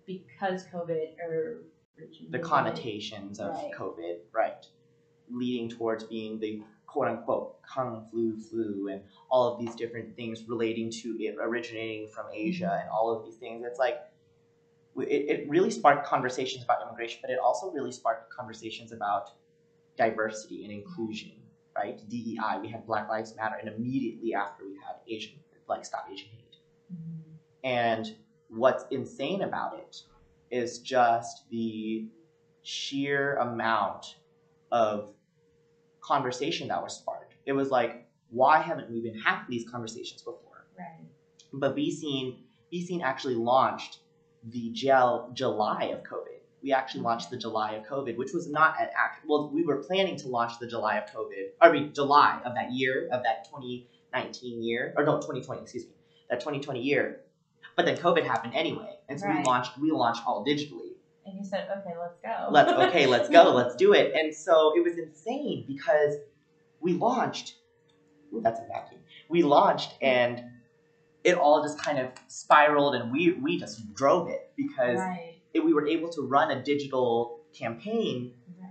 because 0.05 0.67
COVID 0.67 1.19
or 1.27 1.63
the 2.31 2.39
connotations 2.39 3.41
of 3.41 3.55
Right. 3.55 3.73
COVID, 3.73 4.19
right, 4.33 4.67
leading 5.31 5.69
towards 5.69 6.05
being 6.05 6.39
the 6.39 6.63
quote 6.87 7.09
unquote 7.09 7.61
kung 7.63 8.07
flu 8.11 8.39
flu 8.41 8.89
and 8.89 9.03
all 9.31 9.53
of 9.53 9.61
these 9.61 9.75
different 9.75 10.17
things 10.17 10.49
relating 10.49 10.91
to 10.91 11.17
it 11.21 11.37
originating 11.39 12.09
from 12.09 12.27
Asia 12.33 12.79
and 12.81 12.91
all 12.91 13.11
of 13.11 13.25
these 13.25 13.37
things. 13.37 13.65
It's 13.65 13.79
like 13.79 14.01
it, 14.97 15.05
it 15.43 15.49
really 15.49 15.71
sparked 15.71 16.07
conversations 16.07 16.65
about 16.65 16.83
immigration, 16.83 17.21
but 17.23 17.31
it 17.31 17.39
also 17.39 17.71
really 17.71 17.93
sparked 17.93 18.33
conversations 18.33 18.93
about 18.93 19.31
diversity 19.97 20.65
and 20.65 20.73
inclusion, 20.73 21.33
right? 21.77 22.01
DEI. 22.09 22.59
We 22.61 22.69
had 22.69 22.87
Black 22.87 23.09
Lives 23.09 23.35
Matter, 23.37 23.57
and 23.57 23.69
immediately 23.69 24.35
after 24.35 24.65
we 24.65 24.75
had 24.75 24.97
Asian, 25.07 25.35
like 25.69 25.85
Stop 25.85 26.09
Asian 26.11 26.29
Hate. 26.29 26.57
Mhm. 26.93 27.37
And 27.65 28.17
what's 28.49 28.85
insane 28.91 29.43
about 29.43 29.79
it 29.79 30.03
is 30.51 30.79
just 30.81 31.49
the 31.51 32.09
sheer 32.63 33.37
amount 33.37 34.17
of 34.71 35.11
conversation 36.01 36.69
that 36.69 36.83
was 36.83 36.97
sparked. 36.97 37.35
It 37.47 37.53
was 37.53 37.71
like, 37.71 38.07
why 38.31 38.61
haven't 38.61 38.91
we 38.91 39.01
been 39.01 39.19
having 39.19 39.47
these 39.49 39.69
conversations 39.69 40.23
before? 40.23 40.67
Right. 40.79 41.07
But 41.53 41.75
Be 41.75 41.91
Seen, 41.91 42.41
Be 42.71 42.85
Seen 42.85 43.01
actually 43.01 43.37
launched 43.37 44.01
the 44.45 44.71
gel 44.71 45.31
July 45.33 45.85
of 45.95 46.03
COVID. 46.03 46.25
We 46.63 46.73
actually 46.73 47.01
mm-hmm. 47.01 47.07
launched 47.07 47.31
the 47.31 47.37
July 47.37 47.73
of 47.75 47.85
COVID, 47.85 48.17
which 48.17 48.33
was 48.35 48.49
not 48.49 48.81
an 48.81 48.89
act. 48.97 49.25
Well, 49.27 49.51
we 49.53 49.65
were 49.65 49.77
planning 49.77 50.17
to 50.17 50.29
launch 50.29 50.59
the 50.59 50.67
July 50.67 50.99
of 50.99 51.09
COVID. 51.11 51.51
I 51.61 51.71
mean, 51.71 51.93
July 51.95 52.41
of 52.45 52.55
that 52.55 52.73
year, 52.73 53.09
of 53.13 53.23
that 53.23 53.45
2019 53.47 54.63
year, 54.63 54.93
or 54.97 55.05
no, 55.05 55.17
2020, 55.17 55.63
excuse 55.63 55.85
me, 55.85 55.93
that 56.31 56.41
2020 56.41 56.81
year. 56.81 57.21
But 57.77 57.87
then 57.87 57.97
COVID 57.97 58.27
happened 58.27 58.55
anyway, 58.55 58.98
and 59.09 59.21
so 59.21 59.29
we 59.29 59.43
launched. 59.45 59.79
We 59.79 59.91
launched 59.91 60.23
all 60.27 60.45
digitally. 60.45 60.93
And 61.27 61.39
you 61.39 61.45
said, 61.45 61.69
okay, 61.79 61.95
let's 61.99 62.19
go. 62.23 62.49
Let's 62.51 62.73
okay, 62.73 63.07
let's 63.07 63.29
go, 63.29 63.51
let's 63.55 63.77
do 63.77 63.93
it. 63.93 64.15
And 64.15 64.35
so 64.35 64.73
it 64.77 64.83
was 64.83 64.99
insane 64.99 65.65
because 65.67 66.17
we 66.81 66.95
launched. 66.95 67.55
Ooh, 68.33 68.41
that's 68.41 68.61
a 68.61 68.67
vacuum. 68.67 69.01
We 69.29 69.43
launched 69.43 69.95
and 70.03 70.43
it 71.25 71.37
all 71.37 71.63
just 71.63 71.81
kind 71.83 71.99
of 71.99 72.11
spiraled, 72.29 72.95
and 72.95 73.13
we 73.13 73.33
we 73.33 73.59
just 73.59 73.95
drove 73.95 74.29
it 74.29 74.53
because 74.57 74.99
right. 74.99 75.35
it, 75.53 75.65
we 75.65 75.73
were 75.73 75.87
able 75.87 76.09
to 76.11 76.23
run 76.23 76.51
a 76.51 76.63
digital 76.63 77.41
campaign 77.53 78.35
Right. 78.61 78.71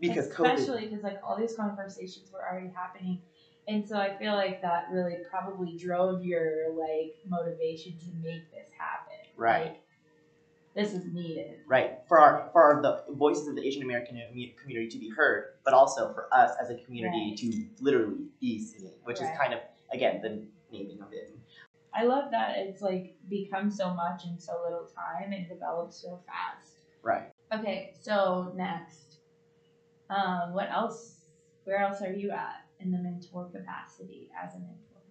because 0.00 0.26
especially 0.26 0.86
because 0.86 1.02
like 1.02 1.20
all 1.24 1.36
these 1.36 1.54
conversations 1.54 2.30
were 2.32 2.40
already 2.40 2.70
happening 2.74 3.20
and 3.68 3.86
so 3.86 3.96
i 3.96 4.16
feel 4.16 4.34
like 4.34 4.60
that 4.62 4.88
really 4.90 5.16
probably 5.30 5.76
drove 5.76 6.24
your 6.24 6.74
like 6.74 7.14
motivation 7.26 7.92
to 7.98 8.06
make 8.22 8.50
this 8.50 8.68
happen 8.76 9.01
Right. 9.42 9.80
this 10.74 10.92
is 10.94 11.12
needed 11.12 11.58
Right 11.66 11.98
for 12.08 12.18
our 12.18 12.48
for 12.52 12.62
our, 12.62 12.82
the 12.82 13.04
voices 13.14 13.48
of 13.48 13.56
the 13.56 13.66
Asian 13.66 13.82
American 13.82 14.20
community 14.60 14.88
to 14.88 14.98
be 14.98 15.10
heard, 15.10 15.54
but 15.64 15.74
also 15.74 16.12
for 16.14 16.28
us 16.32 16.52
as 16.60 16.70
a 16.70 16.76
community 16.76 17.30
Right. 17.30 17.38
to 17.38 17.68
literally 17.84 18.26
be 18.40 18.58
seen, 18.64 18.92
which 19.04 19.20
Right. 19.20 19.32
is 19.32 19.38
kind 19.38 19.54
of 19.54 19.60
again 19.92 20.20
the 20.22 20.46
naming 20.70 21.00
of 21.02 21.12
it. 21.12 21.36
i 21.94 22.04
love 22.04 22.30
that 22.30 22.56
it's 22.56 22.80
like 22.80 23.14
become 23.28 23.70
so 23.70 23.92
much 23.92 24.24
in 24.24 24.38
so 24.38 24.62
little 24.64 24.86
time 24.86 25.32
and 25.32 25.46
developed 25.48 25.92
so 25.92 26.18
fast 26.26 26.76
Right. 27.02 27.30
okay 27.52 27.92
so 28.00 28.52
next 28.56 29.18
um 30.08 30.54
what 30.54 30.70
else 30.70 31.26
where 31.64 31.78
else 31.78 32.00
are 32.00 32.12
you 32.12 32.30
at 32.30 32.64
in 32.80 32.90
the 32.90 32.98
mentor 32.98 33.44
capacity 33.50 34.30
as 34.42 34.54
a 34.54 34.58
mentor 34.58 35.02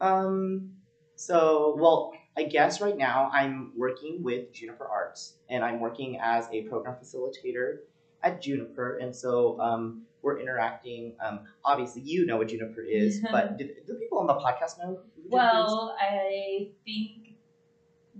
Um. 0.00 0.72
So, 1.14 1.76
well, 1.78 2.12
I 2.36 2.44
guess 2.44 2.80
right 2.80 2.96
now 2.96 3.30
I'm 3.32 3.72
working 3.76 4.22
with 4.22 4.52
Juniper 4.52 4.86
Arts, 4.86 5.34
and 5.50 5.64
I'm 5.64 5.80
working 5.80 6.18
as 6.20 6.48
a 6.52 6.62
program 6.62 6.96
facilitator 7.02 7.78
at 8.22 8.40
Juniper, 8.40 8.98
and 8.98 9.14
so 9.14 9.60
um, 9.60 10.02
we're 10.22 10.40
interacting. 10.40 11.14
Um, 11.20 11.40
obviously, 11.64 12.02
you 12.02 12.24
know 12.24 12.38
what 12.38 12.48
Juniper 12.48 12.82
is, 12.82 13.20
but 13.32 13.58
do, 13.58 13.68
do 13.86 13.94
people 13.94 14.18
on 14.18 14.26
the 14.26 14.34
podcast 14.34 14.78
know? 14.78 15.00
who 15.16 15.22
Juniper 15.22 15.26
is? 15.26 15.30
well 15.30 15.96
i 16.00 16.68
think 16.84 17.36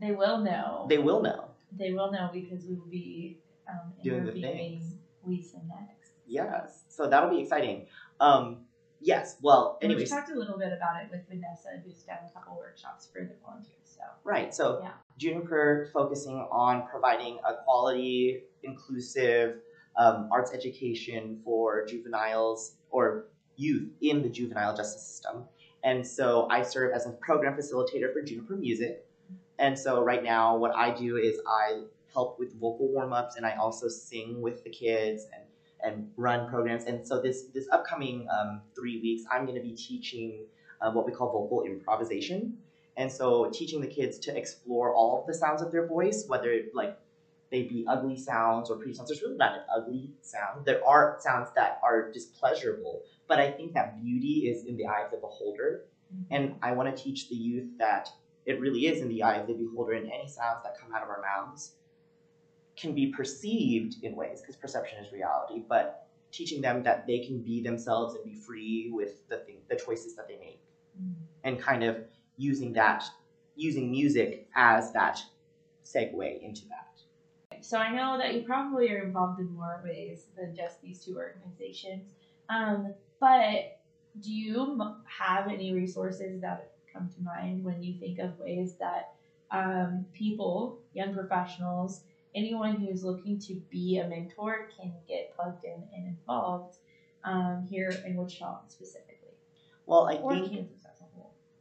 they 0.01 0.12
will 0.12 0.38
know 0.38 0.87
they 0.88 0.98
will 0.98 1.22
know. 1.22 1.53
They 1.79 1.92
will 1.92 2.12
know 2.12 2.31
because 2.33 2.64
we 2.66 2.75
will 2.75 2.87
be 2.90 3.38
um, 3.68 3.92
Doing 4.03 4.25
the 4.25 4.33
interviewing 4.33 4.81
things. 4.81 4.94
Lisa 5.25 5.59
next. 5.68 6.12
Yes, 6.27 6.85
so 6.88 7.09
that'll 7.09 7.31
be 7.31 7.40
exciting. 7.40 7.87
Um, 8.20 8.64
yes. 9.01 9.37
Well, 9.40 9.79
anyways, 9.81 10.11
we 10.11 10.16
talked 10.16 10.31
a 10.31 10.38
little 10.38 10.59
bit 10.59 10.72
about 10.72 11.03
it 11.03 11.11
with 11.11 11.27
Vanessa, 11.29 11.81
who's 11.85 12.03
done 12.03 12.18
a 12.29 12.33
couple 12.33 12.57
workshops 12.57 13.09
for 13.12 13.20
the 13.20 13.35
volunteers. 13.44 13.82
So 14.02 14.08
Right. 14.24 14.54
So 14.54 14.80
Yeah. 14.82 14.92
Juniper 15.18 15.90
focusing 15.92 16.46
on 16.50 16.86
providing 16.88 17.38
a 17.46 17.54
quality, 17.64 18.42
inclusive 18.62 19.60
um, 19.96 20.28
arts 20.32 20.52
education 20.52 21.40
for 21.44 21.84
juveniles 21.86 22.76
or 22.90 23.26
youth 23.56 23.90
in 24.00 24.22
the 24.22 24.28
juvenile 24.28 24.74
justice 24.74 25.02
system. 25.06 25.44
And 25.84 26.06
so 26.06 26.48
I 26.50 26.62
serve 26.62 26.92
as 26.92 27.06
a 27.06 27.10
program 27.10 27.54
facilitator 27.54 28.12
for 28.12 28.22
Juniper 28.22 28.56
Music. 28.56 29.04
And 29.58 29.78
so 29.78 30.02
right 30.02 30.22
now, 30.22 30.56
what 30.56 30.74
I 30.74 30.90
do 30.90 31.16
is 31.16 31.38
I 31.46 31.82
help 32.12 32.38
with 32.38 32.58
vocal 32.58 32.88
warm 32.88 33.12
ups 33.12 33.36
and 33.36 33.44
I 33.46 33.56
also 33.56 33.88
sing 33.88 34.40
with 34.40 34.64
the 34.64 34.70
kids 34.70 35.26
and 35.34 35.44
and 35.84 36.08
run 36.16 36.48
programs. 36.48 36.84
And 36.84 37.06
so 37.06 37.20
this 37.20 37.44
this 37.54 37.66
upcoming 37.72 38.28
um, 38.30 38.62
three 38.74 39.00
weeks, 39.00 39.24
I'm 39.30 39.44
going 39.44 39.56
to 39.56 39.62
be 39.62 39.74
teaching 39.74 40.46
uh, 40.80 40.90
what 40.92 41.06
we 41.06 41.12
call 41.12 41.32
vocal 41.32 41.64
improvisation. 41.64 42.58
And 42.96 43.11
so 43.11 43.50
teaching 43.50 43.81
the 43.81 43.87
kids 43.87 44.18
to 44.20 44.37
explore 44.37 44.94
all 44.94 45.20
of 45.20 45.26
the 45.26 45.35
sounds 45.35 45.62
of 45.62 45.72
their 45.72 45.87
voice, 45.87 46.24
whether 46.26 46.61
like 46.74 46.96
they 47.50 47.62
be 47.62 47.85
ugly 47.87 48.16
sounds 48.16 48.70
or 48.70 48.76
pretty 48.76 48.94
sounds. 48.94 49.09
There's 49.11 49.22
really 49.22 49.37
not 49.37 49.55
an 49.55 49.64
ugly 49.74 50.11
sound. 50.22 50.64
There 50.64 50.85
are 50.87 51.18
sounds 51.20 51.50
that 51.55 51.78
are 51.83 52.11
displeasurable, 52.11 53.02
but 53.28 53.38
I 53.38 53.50
think 53.50 53.74
that 53.74 54.02
beauty 54.02 54.48
is 54.48 54.64
in 54.64 54.76
the 54.76 54.87
eye 54.87 55.02
of 55.05 55.11
the 55.11 55.18
beholder. 55.18 55.85
And 56.31 56.55
I 56.62 56.72
want 56.72 56.94
to 56.94 57.02
teach 57.02 57.28
the 57.28 57.35
youth 57.35 57.68
that 57.78 58.09
it 58.44 58.61
really 58.61 58.87
is 58.87 59.00
in 59.00 59.09
the 59.09 59.22
eye 59.22 59.37
of 59.37 59.46
the 59.46 59.55
beholder, 59.55 59.92
and 59.92 60.11
any 60.11 60.28
sounds 60.28 60.62
that 60.64 60.78
come 60.78 60.94
out 60.94 61.02
of 61.02 61.09
our 61.09 61.22
mouths 61.22 61.72
can 62.76 62.94
be 62.94 63.07
perceived 63.12 63.96
in 64.02 64.16
ways, 64.16 64.40
because 64.40 64.57
perception 64.57 65.02
is 65.05 65.12
reality, 65.12 65.62
but 65.68 66.09
teaching 66.31 66.61
them 66.61 66.83
that 66.83 67.07
they 67.07 67.20
can 67.20 67.42
be 67.42 67.62
themselves 67.62 68.14
and 68.14 68.24
be 68.24 68.35
free 68.35 68.90
with 68.92 69.26
the 69.28 69.38
thing, 69.38 69.59
the 69.68 69.76
choices 69.76 70.16
that 70.16 70.26
they 70.26 70.37
make 70.37 70.61
Mhm. 70.98 71.14
and 71.44 71.61
kind 71.61 71.85
of 71.85 72.05
using 72.42 72.72
that 72.72 73.05
using 73.57 73.90
music 73.90 74.48
as 74.57 74.92
that 74.92 75.22
segue 75.85 76.42
into 76.42 76.62
that 76.68 77.64
So 77.64 77.76
I 77.78 77.94
know 77.94 78.18
that 78.18 78.35
you 78.35 78.42
probably 78.42 78.90
are 78.90 79.02
involved 79.02 79.40
in 79.40 79.52
more 79.52 79.81
ways 79.85 80.26
than 80.37 80.55
just 80.55 80.81
these 80.83 81.05
two 81.05 81.16
organizations. 81.16 82.02
Um, 82.48 82.94
but 83.20 83.78
do 84.20 84.33
you 84.33 84.83
have 85.07 85.48
any 85.48 85.72
resources 85.72 86.40
that 86.40 86.72
come 86.92 87.09
to 87.09 87.22
mind 87.22 87.62
when 87.64 87.83
you 87.83 87.94
think 87.94 88.18
of 88.18 88.38
ways 88.38 88.74
that 88.81 89.14
um, 89.50 90.05
people, 90.12 90.81
young 90.92 91.14
professionals, 91.14 92.02
anyone 92.35 92.76
who's 92.76 93.05
looking 93.05 93.38
to 93.38 93.55
be 93.70 93.98
a 93.98 94.09
mentor 94.09 94.68
can 94.76 94.92
get 95.07 95.35
plugged 95.37 95.64
in 95.64 95.83
and 95.94 96.07
involved 96.07 96.78
um, 97.24 97.66
here 97.70 97.94
in 98.07 98.16
Wichita 98.16 98.62
specifically, 98.68 99.37
well 99.87 100.09
i 100.09 100.14
or 100.14 100.33
think 100.33 100.50
Kansas 100.52 100.82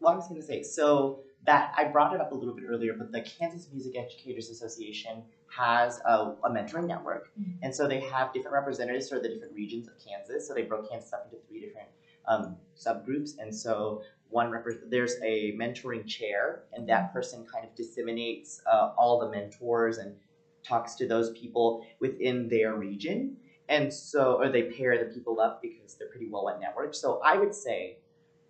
as 0.01 0.07
a 0.07 0.13
whole? 0.13 0.13
well 0.13 0.13
i 0.13 0.15
was 0.17 0.27
going 0.27 0.41
to 0.41 0.45
say 0.45 0.63
so 0.63 1.19
that 1.45 1.73
I 1.75 1.85
brought 1.85 2.13
it 2.13 2.21
up 2.21 2.31
a 2.31 2.35
little 2.35 2.53
bit 2.55 2.65
earlier, 2.69 2.93
but 2.93 3.11
the 3.11 3.21
Kansas 3.21 3.67
Music 3.71 3.97
Educators 3.97 4.49
Association 4.49 5.23
has 5.47 5.99
a, 6.05 6.33
a 6.43 6.49
mentoring 6.51 6.87
network, 6.87 7.31
Mhm. 7.39 7.57
and 7.63 7.75
so 7.75 7.87
they 7.87 7.99
have 7.99 8.31
different 8.31 8.53
representatives 8.53 9.09
for 9.09 9.19
the 9.19 9.29
different 9.29 9.53
regions 9.55 9.87
of 9.87 9.93
Kansas. 9.97 10.47
So 10.47 10.53
they 10.53 10.63
broke 10.63 10.89
Kansas 10.89 11.13
up 11.13 11.25
into 11.25 11.37
three 11.47 11.59
different 11.59 11.89
um, 12.27 12.57
subgroups, 12.77 13.31
and 13.39 13.55
so 13.55 14.03
one 14.29 14.51
repre- 14.51 14.79
there's 14.89 15.15
a 15.23 15.53
mentoring 15.53 16.07
chair, 16.07 16.63
and 16.73 16.87
that 16.89 17.11
person 17.13 17.45
kind 17.51 17.65
of 17.65 17.75
disseminates 17.75 18.61
uh, 18.71 18.93
all 18.97 19.19
the 19.19 19.29
mentors 19.29 19.97
and 19.97 20.15
talks 20.63 20.95
to 20.95 21.07
those 21.07 21.31
people 21.31 21.83
within 21.99 22.47
their 22.49 22.75
region, 22.75 23.37
and 23.69 23.93
so 23.93 24.35
or 24.35 24.49
they 24.49 24.63
pair 24.63 24.97
the 24.99 25.05
people 25.11 25.39
up 25.41 25.61
because 25.61 25.95
they're 25.95 26.09
pretty 26.09 26.29
well 26.29 26.45
networked. 26.61 26.95
So 26.95 27.19
I 27.25 27.37
would 27.37 27.55
say 27.55 27.97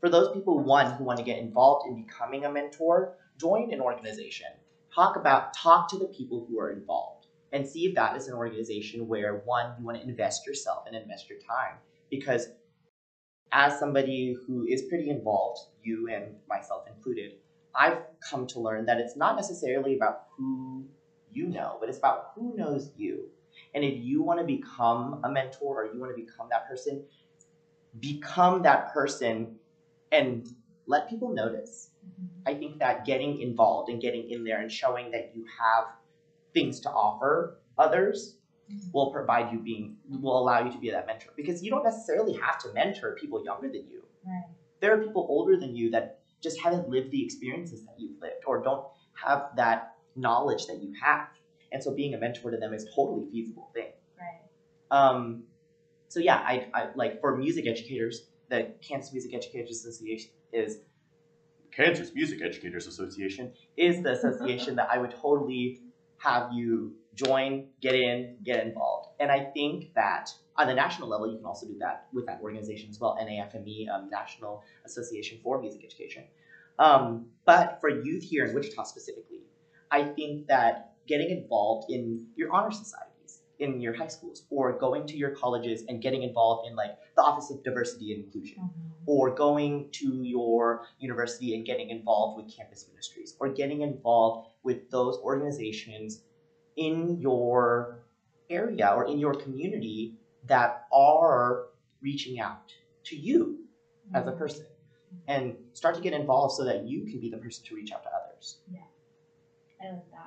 for 0.01 0.09
those 0.09 0.29
people 0.33 0.59
one 0.59 0.91
who 0.91 1.05
want 1.05 1.17
to 1.19 1.23
get 1.25 1.39
involved 1.39 1.87
in 1.87 1.95
becoming 1.95 2.45
a 2.45 2.51
mentor 2.51 3.13
join 3.39 3.73
an 3.73 3.81
organization. 3.81 4.47
Talk 4.95 5.17
about 5.17 5.53
talk 5.55 5.89
to 5.89 5.97
the 5.99 6.07
people 6.07 6.45
who 6.47 6.59
are 6.59 6.71
involved 6.71 7.27
and 7.53 7.67
see 7.67 7.85
if 7.87 7.95
that 7.95 8.15
is 8.17 8.27
an 8.27 8.35
organization 8.35 9.07
where 9.07 9.35
one 9.35 9.75
you 9.79 9.85
want 9.85 9.97
to 9.99 10.03
invest 10.07 10.45
yourself 10.47 10.83
and 10.87 10.95
invest 10.95 11.29
your 11.29 11.39
time. 11.39 11.79
Because 12.09 12.49
as 13.51 13.77
somebody 13.79 14.33
who 14.45 14.65
is 14.65 14.83
pretty 14.83 15.09
involved 15.09 15.59
you 15.83 16.07
and 16.09 16.35
myself 16.47 16.83
included 16.87 17.33
i've 17.75 17.97
come 18.29 18.45
to 18.47 18.59
learn 18.59 18.85
that 18.85 18.99
it's 18.99 19.15
not 19.15 19.35
necessarily 19.35 19.95
about 19.95 20.15
who 20.37 20.85
you 21.31 21.47
know 21.47 21.77
but 21.79 21.89
it's 21.89 21.97
about 21.97 22.25
who 22.35 22.55
knows 22.55 22.89
you. 22.95 23.29
And 23.73 23.83
if 23.85 23.95
you 23.97 24.21
want 24.21 24.39
to 24.39 24.45
become 24.45 25.21
a 25.23 25.29
mentor 25.29 25.83
or 25.83 25.85
you 25.85 25.99
want 25.99 26.11
to 26.15 26.21
become 26.21 26.47
that 26.49 26.67
person 26.67 27.01
become 27.99 28.61
that 28.63 28.91
person 28.93 29.60
and 30.11 30.47
let 30.87 31.09
people 31.09 31.33
notice. 31.33 31.89
I 32.45 32.53
think 32.55 32.79
that 32.79 33.05
getting 33.05 33.41
involved 33.41 33.89
and 33.89 34.01
getting 34.01 34.29
in 34.29 34.43
there 34.43 34.61
and 34.61 34.71
showing 34.71 35.11
that 35.11 35.31
you 35.33 35.45
have 35.59 35.85
things 36.53 36.79
to 36.81 36.89
offer 36.89 37.57
others 37.77 38.37
will 38.93 39.11
provide 39.11 39.51
you 39.51 39.59
being 39.59 39.97
will 40.09 40.39
allow 40.39 40.63
you 40.63 40.71
to 40.71 40.77
be 40.77 40.89
that 40.89 41.05
mentor 41.05 41.31
because 41.35 41.63
you 41.63 41.69
don't 41.69 41.83
necessarily 41.83 42.33
have 42.33 42.57
to 42.59 42.71
mentor 42.73 43.17
people 43.19 43.43
younger 43.43 43.67
than 43.67 43.85
you. 43.89 44.03
Right. 44.25 44.43
There 44.79 44.93
are 44.93 45.03
people 45.03 45.25
older 45.29 45.57
than 45.57 45.75
you 45.75 45.91
that 45.91 46.19
just 46.41 46.59
haven't 46.61 46.89
lived 46.89 47.11
the 47.11 47.23
experiences 47.23 47.83
that 47.85 47.95
you've 47.97 48.19
lived 48.21 48.43
or 48.47 48.63
don't 48.63 48.85
have 49.13 49.49
that 49.57 49.95
knowledge 50.15 50.67
that 50.67 50.81
you 50.81 50.93
have. 51.01 51.27
And 51.71 51.83
so 51.83 51.93
being 51.93 52.13
a 52.13 52.17
mentor 52.17 52.51
to 52.51 52.57
them 52.57 52.73
is 52.73 52.83
a 52.83 52.95
totally 52.95 53.29
feasible 53.31 53.69
thing. 53.73 53.91
Right. 54.19 54.39
Um, 54.89 55.43
so 56.07 56.19
yeah, 56.19 56.37
I, 56.37 56.67
I 56.73 56.87
like 56.95 57.21
for 57.21 57.37
music 57.37 57.67
educators, 57.67 58.27
the 58.51 58.73
Kansas 58.87 59.11
Music 59.13 59.33
Educators 59.33 59.71
Association 59.71 60.29
is 60.51 60.79
Kansas 61.71 62.11
Music 62.13 62.41
Educators 62.43 62.85
Association 62.85 63.53
is 63.77 64.03
the 64.03 64.11
association 64.11 64.75
that 64.75 64.89
I 64.91 64.97
would 64.97 65.15
totally 65.21 65.79
have 66.17 66.51
you 66.53 66.93
join, 67.15 67.67
get 67.81 67.95
in, 67.95 68.35
get 68.43 68.65
involved. 68.65 69.07
And 69.21 69.31
I 69.31 69.45
think 69.45 69.93
that 69.95 70.29
on 70.57 70.67
the 70.67 70.73
national 70.73 71.07
level, 71.07 71.31
you 71.31 71.37
can 71.37 71.45
also 71.45 71.65
do 71.65 71.77
that 71.79 72.07
with 72.11 72.25
that 72.25 72.41
organization 72.43 72.89
as 72.89 72.99
well, 72.99 73.17
NAFME, 73.21 73.89
um, 73.89 74.09
National 74.09 74.63
Association 74.85 75.39
for 75.41 75.61
Music 75.61 75.81
Education. 75.85 76.25
Um, 76.77 77.27
but 77.45 77.79
for 77.79 77.89
youth 77.89 78.23
here 78.23 78.45
in 78.45 78.53
Wichita 78.53 78.83
specifically, 78.83 79.43
I 79.89 80.03
think 80.03 80.47
that 80.47 80.95
getting 81.07 81.29
involved 81.29 81.89
in 81.89 82.27
your 82.35 82.51
honor 82.51 82.71
societies, 82.71 83.10
in 83.61 83.79
your 83.79 83.93
high 83.93 84.07
schools, 84.07 84.43
or 84.49 84.77
going 84.77 85.05
to 85.07 85.15
your 85.15 85.31
colleges 85.31 85.83
and 85.87 86.01
getting 86.01 86.23
involved 86.23 86.67
in 86.67 86.75
like 86.75 86.97
the 87.15 87.21
Office 87.21 87.51
of 87.51 87.63
Diversity 87.63 88.13
and 88.13 88.25
Inclusion, 88.25 88.57
mm-hmm. 88.57 88.89
or 89.05 89.33
going 89.33 89.89
to 89.93 90.23
your 90.23 90.87
university 90.99 91.55
and 91.55 91.65
getting 91.65 91.89
involved 91.89 92.43
with 92.43 92.53
campus 92.55 92.85
ministries, 92.89 93.35
or 93.39 93.49
getting 93.49 93.81
involved 93.81 94.49
with 94.63 94.89
those 94.89 95.17
organizations 95.23 96.23
in 96.75 97.19
your 97.19 97.99
area 98.49 98.91
or 98.95 99.05
in 99.07 99.19
your 99.19 99.33
community 99.33 100.17
that 100.47 100.87
are 100.91 101.67
reaching 102.01 102.39
out 102.39 102.73
to 103.05 103.15
you 103.15 103.59
as 104.13 104.25
a 104.25 104.29
mm-hmm. 104.29 104.39
person 104.39 104.65
and 105.27 105.55
start 105.73 105.95
to 105.95 106.01
get 106.01 106.13
involved 106.13 106.55
so 106.55 106.65
that 106.65 106.87
you 106.87 107.05
can 107.05 107.19
be 107.19 107.29
the 107.29 107.37
person 107.37 107.63
to 107.65 107.75
reach 107.75 107.91
out 107.91 108.03
to 108.03 108.09
others. 108.09 108.59
yeah 108.71 108.79
I 109.81 109.93
like 109.93 110.11
that. 110.11 110.20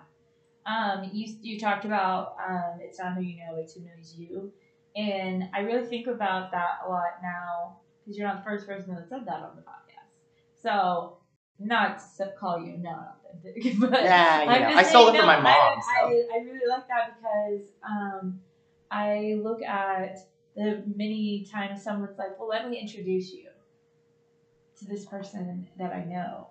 Um, 0.66 1.10
you 1.12 1.34
you 1.42 1.60
talked 1.60 1.84
about 1.84 2.36
um, 2.46 2.78
it's 2.80 2.98
not 2.98 3.14
who 3.14 3.22
you 3.22 3.36
know, 3.36 3.56
it's 3.56 3.74
who 3.74 3.82
knows 3.82 4.14
you, 4.16 4.52
and 4.96 5.44
I 5.54 5.60
really 5.60 5.86
think 5.86 6.06
about 6.06 6.52
that 6.52 6.80
a 6.86 6.88
lot 6.88 7.20
now 7.22 7.76
because 8.04 8.18
you're 8.18 8.26
not 8.26 8.44
the 8.44 8.50
first 8.50 8.66
person 8.66 8.94
that 8.94 9.08
said 9.08 9.26
that 9.26 9.40
on 9.40 9.56
the 9.56 9.62
podcast. 9.62 10.10
So 10.62 11.18
not 11.58 12.00
to 12.18 12.32
call 12.38 12.60
you 12.60 12.78
not 12.78 13.18
authentic, 13.32 13.78
but 13.78 13.92
Yeah, 13.92 14.42
you 14.42 14.60
know, 14.60 14.78
I 14.78 14.82
stole 14.82 15.08
it 15.08 15.16
from 15.16 15.26
my 15.26 15.36
mom. 15.36 15.44
I, 15.46 15.80
so. 15.80 16.06
I, 16.06 16.36
I 16.36 16.38
really 16.44 16.66
like 16.68 16.88
that 16.88 17.16
because 17.16 17.66
um, 17.88 18.40
I 18.90 19.38
look 19.42 19.62
at 19.62 20.18
the 20.56 20.82
many 20.96 21.46
times 21.50 21.82
someone's 21.82 22.18
like, 22.18 22.38
well, 22.38 22.48
let 22.48 22.68
me 22.68 22.78
introduce 22.78 23.32
you 23.32 23.48
to 24.78 24.84
this 24.86 25.04
person 25.04 25.68
that 25.78 25.92
I 25.92 26.04
know. 26.04 26.48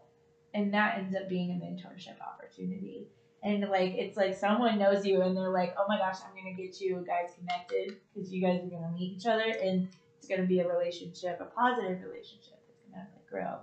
And 0.54 0.73
that 0.73 0.97
ends 0.97 1.15
up 1.15 1.30
being 1.30 1.52
a 1.52 1.54
mentorship 1.56 2.15
opportunity. 2.21 3.08
And 3.44 3.62
like, 3.70 3.94
it's 3.96 4.16
like 4.16 4.36
someone 4.36 4.80
knows 4.80 5.06
you 5.06 5.22
and 5.22 5.36
they're 5.36 5.52
like, 5.52 5.76
oh 5.78 5.86
my 5.88 5.98
gosh, 5.98 6.18
I'm 6.26 6.34
going 6.34 6.56
to 6.56 6.62
get 6.62 6.80
you 6.80 7.04
guys 7.06 7.34
connected 7.38 7.98
because 8.14 8.32
you 8.32 8.42
guys 8.42 8.62
are 8.64 8.70
going 8.70 8.84
to 8.84 8.92
meet 8.92 9.18
each 9.18 9.26
other 9.26 9.44
and 9.64 9.90
it's 10.18 10.28
going 10.28 10.42
to 10.42 10.48
be 10.48 10.60
a 10.60 10.68
relationship, 10.68 11.40
a 11.42 11.46
positive 11.46 12.02
relationship 12.02 12.60
it's 12.70 12.80
going 12.80 13.06
to 13.06 13.12
like 13.14 13.28
grow. 13.30 13.58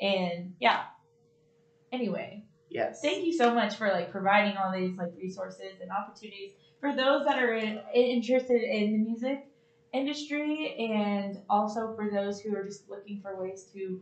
And 0.00 0.54
yeah. 0.60 0.84
Anyway, 1.92 2.44
Yes. 2.70 3.00
thank 3.00 3.24
you 3.24 3.32
so 3.32 3.54
much 3.54 3.76
for 3.76 3.88
like 3.88 4.10
providing 4.10 4.56
all 4.56 4.72
these 4.72 4.96
like 4.96 5.12
resources 5.16 5.80
and 5.80 5.90
opportunities 5.90 6.52
for 6.80 6.94
those 6.94 7.24
that 7.26 7.38
are 7.42 7.54
in, 7.54 7.80
interested 7.94 8.62
in 8.62 8.92
the 8.92 8.98
music 8.98 9.46
industry 9.92 10.74
and 10.94 11.38
also 11.48 11.94
for 11.94 12.10
those 12.10 12.40
who 12.40 12.54
are 12.56 12.64
just 12.64 12.88
looking 12.90 13.20
for 13.20 13.40
ways 13.40 13.64
to 13.72 14.00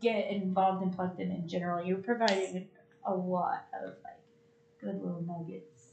get 0.00 0.28
involved 0.30 0.82
and 0.82 0.94
plugged 0.94 1.20
in 1.20 1.30
in 1.30 1.46
general 1.46 1.84
you're 1.84 1.98
providing 1.98 2.66
a 3.06 3.14
lot 3.14 3.66
of 3.82 3.90
like 4.02 4.18
good 4.84 5.00
little 5.02 5.22
nuggets 5.26 5.92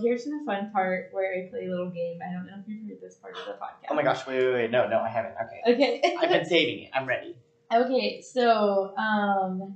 here's 0.00 0.24
the 0.24 0.40
fun 0.46 0.70
part 0.72 1.08
where 1.12 1.34
i 1.34 1.48
play 1.50 1.66
a 1.66 1.68
little 1.70 1.90
game 1.90 2.18
i 2.26 2.32
don't 2.32 2.46
know 2.46 2.54
if 2.60 2.68
you've 2.68 2.88
heard 2.88 3.00
this 3.02 3.16
part 3.16 3.36
of 3.36 3.44
the 3.46 3.52
podcast 3.52 3.86
Oh 3.90 3.94
my 3.94 4.02
gosh, 4.02 4.26
wait, 4.26 4.38
wait, 4.44 4.52
wait. 4.52 4.70
No, 4.70 4.86
no, 4.88 5.00
I 5.00 5.08
haven't. 5.08 5.34
Okay. 5.44 6.00
okay 6.02 6.16
I've 6.20 6.28
been 6.30 6.44
saving 6.56 6.84
it. 6.84 6.90
I'm 6.94 7.06
ready. 7.06 7.34
Okay, 7.74 8.20
so 8.20 8.94
um, 8.96 9.74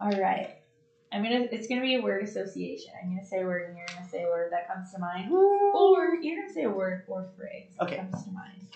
all 0.00 0.10
right. 0.10 0.50
I'm 1.10 1.22
gonna. 1.22 1.46
It's 1.50 1.66
gonna 1.66 1.80
be 1.80 1.94
a 1.94 2.02
word 2.02 2.22
association. 2.22 2.92
I'm 3.02 3.08
gonna 3.08 3.24
say 3.24 3.40
a 3.40 3.46
word, 3.46 3.68
and 3.68 3.76
you're 3.78 3.86
gonna 3.86 4.06
say 4.06 4.24
a 4.24 4.26
word 4.26 4.52
that 4.52 4.68
comes 4.68 4.92
to 4.92 4.98
mind, 4.98 5.32
or 5.32 6.16
you're 6.20 6.36
gonna 6.42 6.52
say 6.52 6.64
a 6.64 6.70
word 6.70 7.04
or 7.08 7.30
phrase 7.34 7.70
that 7.78 7.84
Okay. 7.86 7.96
comes 7.96 8.24
to 8.24 8.30
mind. 8.30 8.66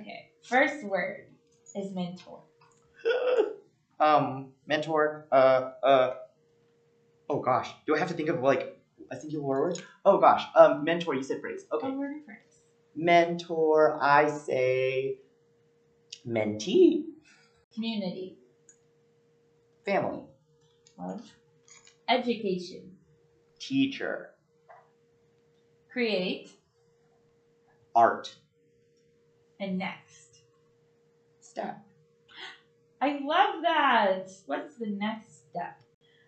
Okay. 0.00 0.30
First 0.42 0.84
word 0.84 1.26
is 1.76 1.92
mentor. 1.92 2.40
um, 4.00 4.48
mentor. 4.66 5.26
Uh, 5.30 5.70
uh. 5.82 6.10
Oh 7.28 7.40
gosh, 7.40 7.70
do 7.86 7.94
I 7.94 7.98
have 7.98 8.08
to 8.08 8.14
think 8.14 8.28
of 8.28 8.42
like 8.42 8.76
a 9.10 9.16
singular 9.18 9.44
word? 9.44 9.82
Oh 10.04 10.18
gosh, 10.18 10.44
um, 10.56 10.84
mentor. 10.84 11.14
You 11.14 11.22
said 11.22 11.40
phrase. 11.40 11.64
Okay. 11.72 11.90
word 11.90 12.16
phrase. 12.24 12.60
Mentor. 12.94 13.98
I 14.00 14.28
say 14.28 15.16
mentee. 16.26 17.04
Community. 17.74 18.36
Family. 19.84 20.20
Love. 20.98 21.22
Education. 22.08 22.96
Teacher. 23.58 24.30
Create. 25.90 26.50
Art. 27.94 28.34
And 29.60 29.78
next. 29.78 30.40
Step. 31.40 31.78
I 33.00 33.18
love 33.22 33.62
that. 33.62 34.30
What's 34.46 34.76
the 34.76 34.86
next 34.86 35.48
step? 35.50 35.81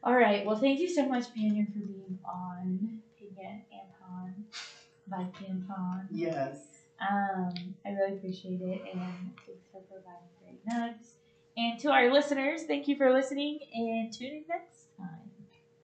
All 0.04 0.14
right. 0.14 0.44
Well, 0.44 0.56
thank 0.58 0.80
you 0.80 0.88
so 0.88 1.06
much, 1.08 1.24
Panion, 1.34 1.72
for 1.72 1.78
being 1.78 2.18
on 2.26 3.00
Pinion 3.18 3.62
Anton 3.72 4.44
by 5.08 5.26
Canton. 5.38 6.08
Yes. 6.10 6.58
Um, 7.00 7.54
I 7.86 7.90
really 7.90 8.16
appreciate 8.18 8.60
it, 8.60 8.82
and 8.92 9.00
thanks 9.46 9.64
for 9.72 9.80
providing 9.80 10.28
great 10.42 10.66
nugs. 10.66 11.14
And 11.56 11.78
to 11.80 11.90
our 11.90 12.12
listeners, 12.12 12.64
thank 12.64 12.86
you 12.86 12.96
for 12.96 13.12
listening, 13.12 13.60
and 13.74 14.12
tuning 14.12 14.42
in 14.42 14.44
next. 14.48 14.73